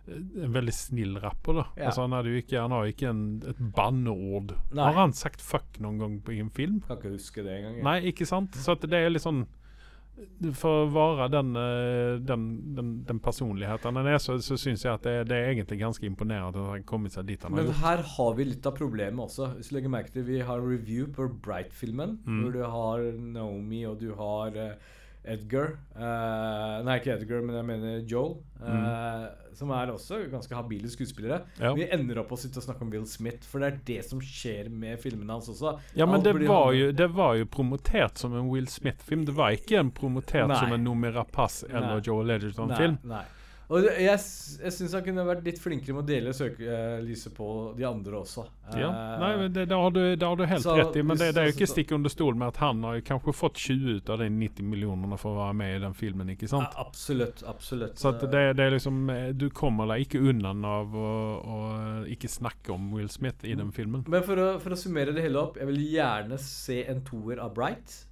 en 0.09 0.53
veldig 0.55 0.73
snill 0.75 1.17
rapper, 1.23 1.61
da. 1.61 1.65
Ja. 1.77 1.89
Altså, 1.91 2.07
han, 2.07 2.27
ikke, 2.39 2.61
han 2.63 2.71
har 2.77 2.87
ikke 2.91 3.09
en, 3.11 3.23
et 3.51 3.61
banneord. 3.75 4.55
Nei. 4.73 4.85
Har 4.87 5.01
han 5.03 5.13
sagt 5.17 5.43
fuck 5.43 5.81
noen 5.83 5.99
gang 5.99 6.19
på 6.23 6.33
i 6.37 6.41
en 6.45 6.51
film? 6.51 6.81
Kan 6.87 6.99
ikke 7.01 7.15
huske 7.17 7.43
det 7.47 7.57
engang. 7.61 7.81
Nei, 7.87 7.99
ikke 8.13 8.27
sant? 8.29 8.55
Så 8.55 8.77
det 8.83 8.93
er 8.95 9.11
litt 9.11 9.25
sånn 9.27 9.45
For 10.57 10.87
å 10.87 10.91
være 10.95 11.27
den, 11.35 11.51
eh, 11.61 12.15
den, 12.25 12.45
den, 12.77 12.93
den 13.05 13.19
personligheten 13.21 13.99
han 14.01 14.07
er, 14.09 14.17
så, 14.23 14.39
så 14.41 14.57
syns 14.57 14.87
jeg 14.87 14.95
at 14.95 15.05
det, 15.05 15.17
det 15.29 15.37
er 15.37 15.51
egentlig 15.53 15.77
ganske 15.83 16.07
imponerende 16.09 16.55
at 16.55 16.57
han 16.57 16.71
har 16.71 16.85
kommet 16.89 17.13
seg 17.13 17.27
dit 17.29 17.43
han 17.45 17.53
har 17.53 17.61
Men 17.61 17.69
gjort. 17.69 17.83
her 17.83 18.05
har 18.15 18.31
vi 18.39 18.47
litt 18.49 18.69
av 18.71 18.79
problemet 18.79 19.21
også. 19.27 19.51
Hvis 19.59 19.69
du 19.69 19.75
legger 19.77 19.93
merke 19.93 20.15
til 20.15 20.25
Vi 20.31 20.39
har 20.49 20.63
review 20.65 21.11
på 21.13 21.29
Bright-filmen, 21.45 22.17
Mm. 22.25 22.39
hvor 22.47 22.55
du 22.57 22.63
har 22.65 23.05
Naomi 23.37 23.83
og 23.91 23.99
du 24.01 24.15
har 24.17 24.57
eh, 24.57 24.73
Edgar. 25.27 25.73
uh, 25.97 26.85
nei, 26.87 26.99
ikke 27.01 27.17
Edgar, 27.17 27.43
men 27.43 27.57
jeg 27.59 27.67
mener 27.67 27.99
Joel. 28.07 28.37
eh, 28.63 29.27
Som 29.57 29.71
er 29.73 29.91
også 29.93 30.19
ganske 30.31 30.55
habile 30.55 30.89
skuespillere. 30.93 31.41
Mm. 31.57 31.63
Ja. 31.65 31.71
Vi 31.75 31.87
ender 31.97 32.21
opp 32.23 32.33
å 32.33 32.39
sitte 32.41 32.61
og 32.61 32.67
snakke 32.67 32.85
om 32.85 32.91
Will 32.93 33.07
Smith, 33.09 33.47
for 33.49 33.61
det 33.61 33.69
er 33.71 33.79
det 33.89 33.99
som 34.05 34.21
skjer 34.21 34.69
med 34.71 35.01
filmene 35.01 35.33
hans 35.33 35.49
også. 35.49 35.79
Ja, 35.97 36.07
men 36.07 36.23
det 36.23 36.35
var, 36.47 36.67
han... 36.71 36.77
jo, 36.79 36.91
det 36.93 37.09
var 37.17 37.35
jo 37.41 37.47
promotert 37.47 38.21
som 38.21 38.37
en 38.37 38.51
Will 38.53 38.69
Smith-film. 38.69 39.25
Det 39.29 39.35
var 39.37 39.57
ikke 39.57 39.81
en 39.81 39.91
promotert 39.97 40.49
Nei. 40.53 40.61
som 40.61 40.77
en 40.77 40.85
Noomi 40.85 41.11
Rapace 41.17 41.67
eller 41.71 41.97
Nei. 41.97 42.05
Joel 42.05 42.37
Edgerton-film. 42.37 42.99
Nei, 43.03 43.17
nei. 43.17 43.25
Og 43.67 43.83
jeg, 43.83 44.05
jeg 44.07 44.73
syns 44.77 44.93
han 44.95 45.03
kunne 45.03 45.25
vært 45.27 45.41
litt 45.43 45.57
flinkere 45.59 45.97
med 45.97 46.05
å 46.05 46.07
dele 46.07 46.31
søkelyset 46.37 47.33
på 47.35 47.47
de 47.75 47.83
andre 47.89 48.21
også. 48.21 48.45
Ja. 48.79 48.91
Eh, 48.93 49.17
Nei, 49.23 49.31
men 49.41 49.53
det, 49.57 49.65
det, 49.73 49.79
har 49.81 49.91
du, 49.91 50.01
det 50.15 50.23
har 50.29 50.37
du 50.39 50.45
helt 50.47 50.63
så 50.63 50.77
rett 50.79 50.95
i, 50.97 51.03
men 51.03 51.19
det, 51.19 51.33
det 51.35 51.43
er 51.43 51.49
jo 51.51 51.55
ikke 51.57 51.69
stikk 51.73 51.95
under 51.97 52.13
stol 52.13 52.39
med 52.39 52.53
at 52.53 52.61
han 52.63 52.85
har 52.87 53.01
kanskje 53.07 53.35
fått 53.35 53.59
20 53.65 53.97
ut 53.99 54.13
av 54.15 54.21
de 54.23 54.29
90 54.31 54.69
millionene 54.71 55.19
for 55.19 55.35
å 55.35 55.41
være 55.41 55.57
med 55.59 55.75
i 55.77 55.81
den 55.83 55.97
filmen, 55.99 56.31
ikke 56.37 56.47
sant? 56.53 56.69
ja, 56.71 56.85
absolutt. 56.87 57.43
Absolutt. 57.47 57.99
Så 57.99 58.13
det, 58.23 58.45
det 58.59 58.69
er 58.69 58.75
liksom 58.77 59.01
eh, 59.11 59.29
Du 59.35 59.49
kommer 59.51 59.91
deg 59.91 60.07
ikke 60.07 60.23
unna 60.31 60.55
av 60.77 60.95
å, 60.95 61.11
å 61.43 61.59
ikke 62.13 62.31
snakke 62.31 62.71
om 62.75 62.93
Will 62.95 63.11
Smith 63.11 63.43
i 63.47 63.57
den 63.59 63.73
filmen. 63.75 64.05
Men 64.07 64.23
for 64.27 64.39
å, 64.39 64.47
for 64.63 64.77
å 64.77 64.79
summere 64.79 65.15
det 65.17 65.27
hele 65.27 65.43
opp, 65.43 65.59
jeg 65.59 65.67
vil 65.73 65.83
gjerne 65.97 66.39
se 66.43 66.85
en 66.87 67.03
toer 67.07 67.43
av 67.43 67.51
Bright 67.59 68.05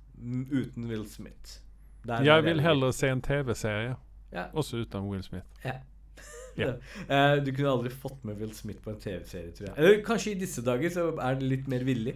uten 0.51 0.89
Will 0.91 1.07
Smith. 1.11 1.61
Der- 2.05 2.25
Jeg 2.27 2.45
vil 2.45 2.59
er 2.59 2.63
heller 2.63 2.91
se 2.93 3.09
en 3.09 3.23
TV-serie, 3.25 3.95
Ja. 4.35 4.49
også 4.53 4.83
uten 4.85 5.09
Will 5.11 5.23
Smith. 5.27 5.47
Ja. 5.65 5.79
Ja. 6.55 6.69
Eh, 7.11 7.41
du 7.43 7.49
kunne 7.51 7.71
aldri 7.73 7.91
fått 7.91 8.21
med 8.25 8.37
Will 8.39 8.53
Smith 8.55 8.79
på 8.85 8.93
en 8.93 9.01
TV-serie, 9.03 9.51
tror 9.57 9.67
jeg. 9.69 9.75
Eller 9.77 10.03
kanskje 10.07 10.31
i 10.35 10.39
disse 10.39 10.63
dager 10.63 10.93
så 10.95 11.09
er 11.19 11.35
det 11.41 11.49
litt 11.51 11.67
mer 11.73 11.83
villig. 11.87 12.13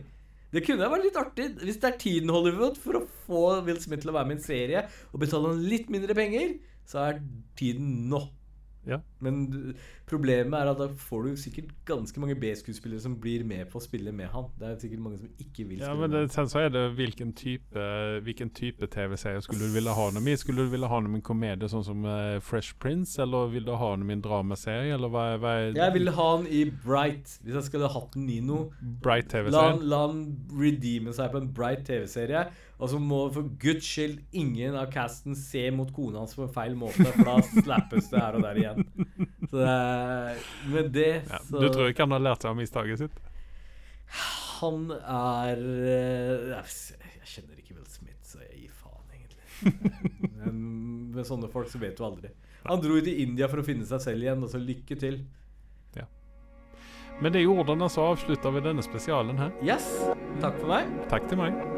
Det 0.55 0.63
kunne 0.65 0.87
vært 0.89 1.03
litt 1.05 1.19
artig 1.21 1.49
hvis 1.59 1.81
det 1.83 1.89
er 1.91 1.97
tiden 2.01 2.31
Hollywood 2.33 2.79
for 2.81 3.01
å 3.01 3.07
få 3.27 3.41
Will 3.67 3.81
Smith 3.83 4.05
til 4.05 4.13
å 4.13 4.15
være 4.17 4.31
med 4.31 4.39
i 4.39 4.39
en 4.39 4.45
serie 4.47 4.85
og 5.11 5.19
betale 5.25 5.51
han 5.51 5.65
litt 5.69 5.91
mindre 5.93 6.15
penger, 6.17 6.55
så 6.89 7.03
er 7.09 7.19
tiden 7.59 8.09
nå. 8.13 8.23
Ja. 8.89 9.01
Men 9.21 9.43
du- 9.51 9.75
problemet 10.11 10.57
er 10.59 10.71
at 10.73 10.81
da 10.81 10.89
får 10.99 11.27
du 11.27 11.41
sikkert 11.41 11.73
ganske 11.89 12.21
mange 12.21 12.37
B-skuespillere 12.39 13.03
som 13.03 13.17
blir 13.21 13.45
med 13.49 13.69
på 13.73 13.81
å 13.81 13.85
spille 13.85 14.13
med 14.15 14.31
han. 14.33 14.49
Det 14.59 14.69
er 14.69 14.79
sikkert 14.83 15.03
mange 15.05 15.21
som 15.21 15.31
ikke 15.41 15.67
vil 15.69 15.83
Ja, 15.83 15.93
spille 15.93 16.01
men 16.03 16.15
det, 16.17 16.23
sen 16.35 16.51
så 16.51 16.65
er 16.65 16.73
det 16.75 16.85
hvilken 16.99 17.33
type 17.37 17.87
Hvilken 18.25 18.51
type 18.55 18.87
TV-serie 18.91 19.41
skulle 19.45 19.69
du 19.69 19.75
ville 19.75 19.93
ha 19.95 20.07
dem 20.15 20.29
i? 20.29 20.37
Skulle 20.39 20.67
du 20.67 20.73
ville 20.73 20.89
ha 20.91 21.01
dem 21.05 21.15
i 21.17 21.21
en 21.21 21.25
komedie 21.25 21.71
sånn 21.71 21.85
som 21.87 22.07
eh, 22.09 22.39
Fresh 22.45 22.77
Prince, 22.83 23.19
eller 23.23 23.51
vil 23.53 23.67
du 23.67 23.75
ha 23.79 23.91
dem 23.97 24.11
i 24.11 24.17
en 24.17 24.25
dramaserie, 24.25 24.95
eller 24.97 25.13
hva, 25.13 25.25
hva 25.41 25.55
er 25.61 25.79
Jeg 25.79 25.97
ville 25.97 26.15
ha 26.17 26.29
han 26.37 26.49
i 26.51 26.65
Bright. 26.85 27.39
Hvis 27.45 27.59
jeg 27.59 27.69
skulle 27.69 27.91
hatt 27.93 28.15
den 28.17 28.29
i 28.33 28.41
noe 28.45 28.73
Bright 29.05 29.33
La 29.33 29.39
TV-serien? 29.39 29.85
la 29.89 30.01
han 30.07 30.25
redeeme 30.59 31.15
seg 31.17 31.33
på 31.33 31.43
en 31.43 31.53
bright 31.55 31.87
TV-serie. 31.89 32.49
Og 32.79 32.93
så 32.93 33.01
må 33.03 33.25
for 33.35 33.49
guds 33.59 33.87
skyld 33.87 34.21
ingen 34.39 34.77
av 34.79 34.91
casten 34.95 35.35
se 35.39 35.65
mot 35.75 35.91
kona 35.95 36.23
hans 36.23 36.37
på 36.39 36.45
en 36.47 36.53
feil 36.55 36.77
måte, 36.79 37.07
for 37.17 37.27
da 37.27 37.65
slappes 37.65 38.11
det 38.13 38.23
her 38.23 38.39
og 38.39 38.45
der 38.47 38.61
igjen. 38.63 38.85
Så 39.49 39.59
det 39.59 39.67
er, 39.67 39.98
med 40.73 40.91
det 40.95 41.11
Ja, 41.29 41.41
så 41.45 41.63
du 41.63 41.69
tror 41.73 41.91
ikke 41.91 42.07
han 42.07 42.17
har 42.17 42.25
lært 42.25 42.45
seg 42.45 42.53
av 42.53 42.59
mistaket 42.59 43.03
sitt? 43.05 43.23
Han 44.59 44.89
er 44.97 45.63
eh, 45.63 46.53
Jeg 46.57 47.33
kjenner 47.35 47.59
ikke 47.61 47.77
Will 47.77 47.89
Smith, 47.91 48.21
så 48.27 48.43
jeg 48.43 48.65
gir 48.65 48.75
faen, 48.75 49.05
egentlig. 49.15 50.31
Men 50.43 50.63
med 51.17 51.29
sånne 51.29 51.51
folk 51.53 51.71
så 51.71 51.81
vet 51.83 51.99
du 51.99 52.07
aldri. 52.09 52.33
Han 52.69 52.83
dro 52.83 52.99
til 53.01 53.23
India 53.23 53.49
for 53.51 53.63
å 53.63 53.67
finne 53.67 53.87
seg 53.89 54.03
selv 54.03 54.25
igjen, 54.25 54.43
og 54.43 54.51
så 54.53 54.61
lykke 54.63 54.99
til. 54.99 55.21
Med 57.21 57.33
de 57.33 57.47
ordene 57.51 57.89
så 57.91 58.05
avslutter 58.13 58.51
vi 58.55 58.63
denne 58.63 58.83
spesialen 58.87 59.41
her. 59.43 59.51
Yes, 59.67 59.91
takk 60.39 60.61
for 60.61 60.71
meg. 60.71 60.95
Takk 61.11 61.27
til 61.27 61.43
meg. 61.43 61.78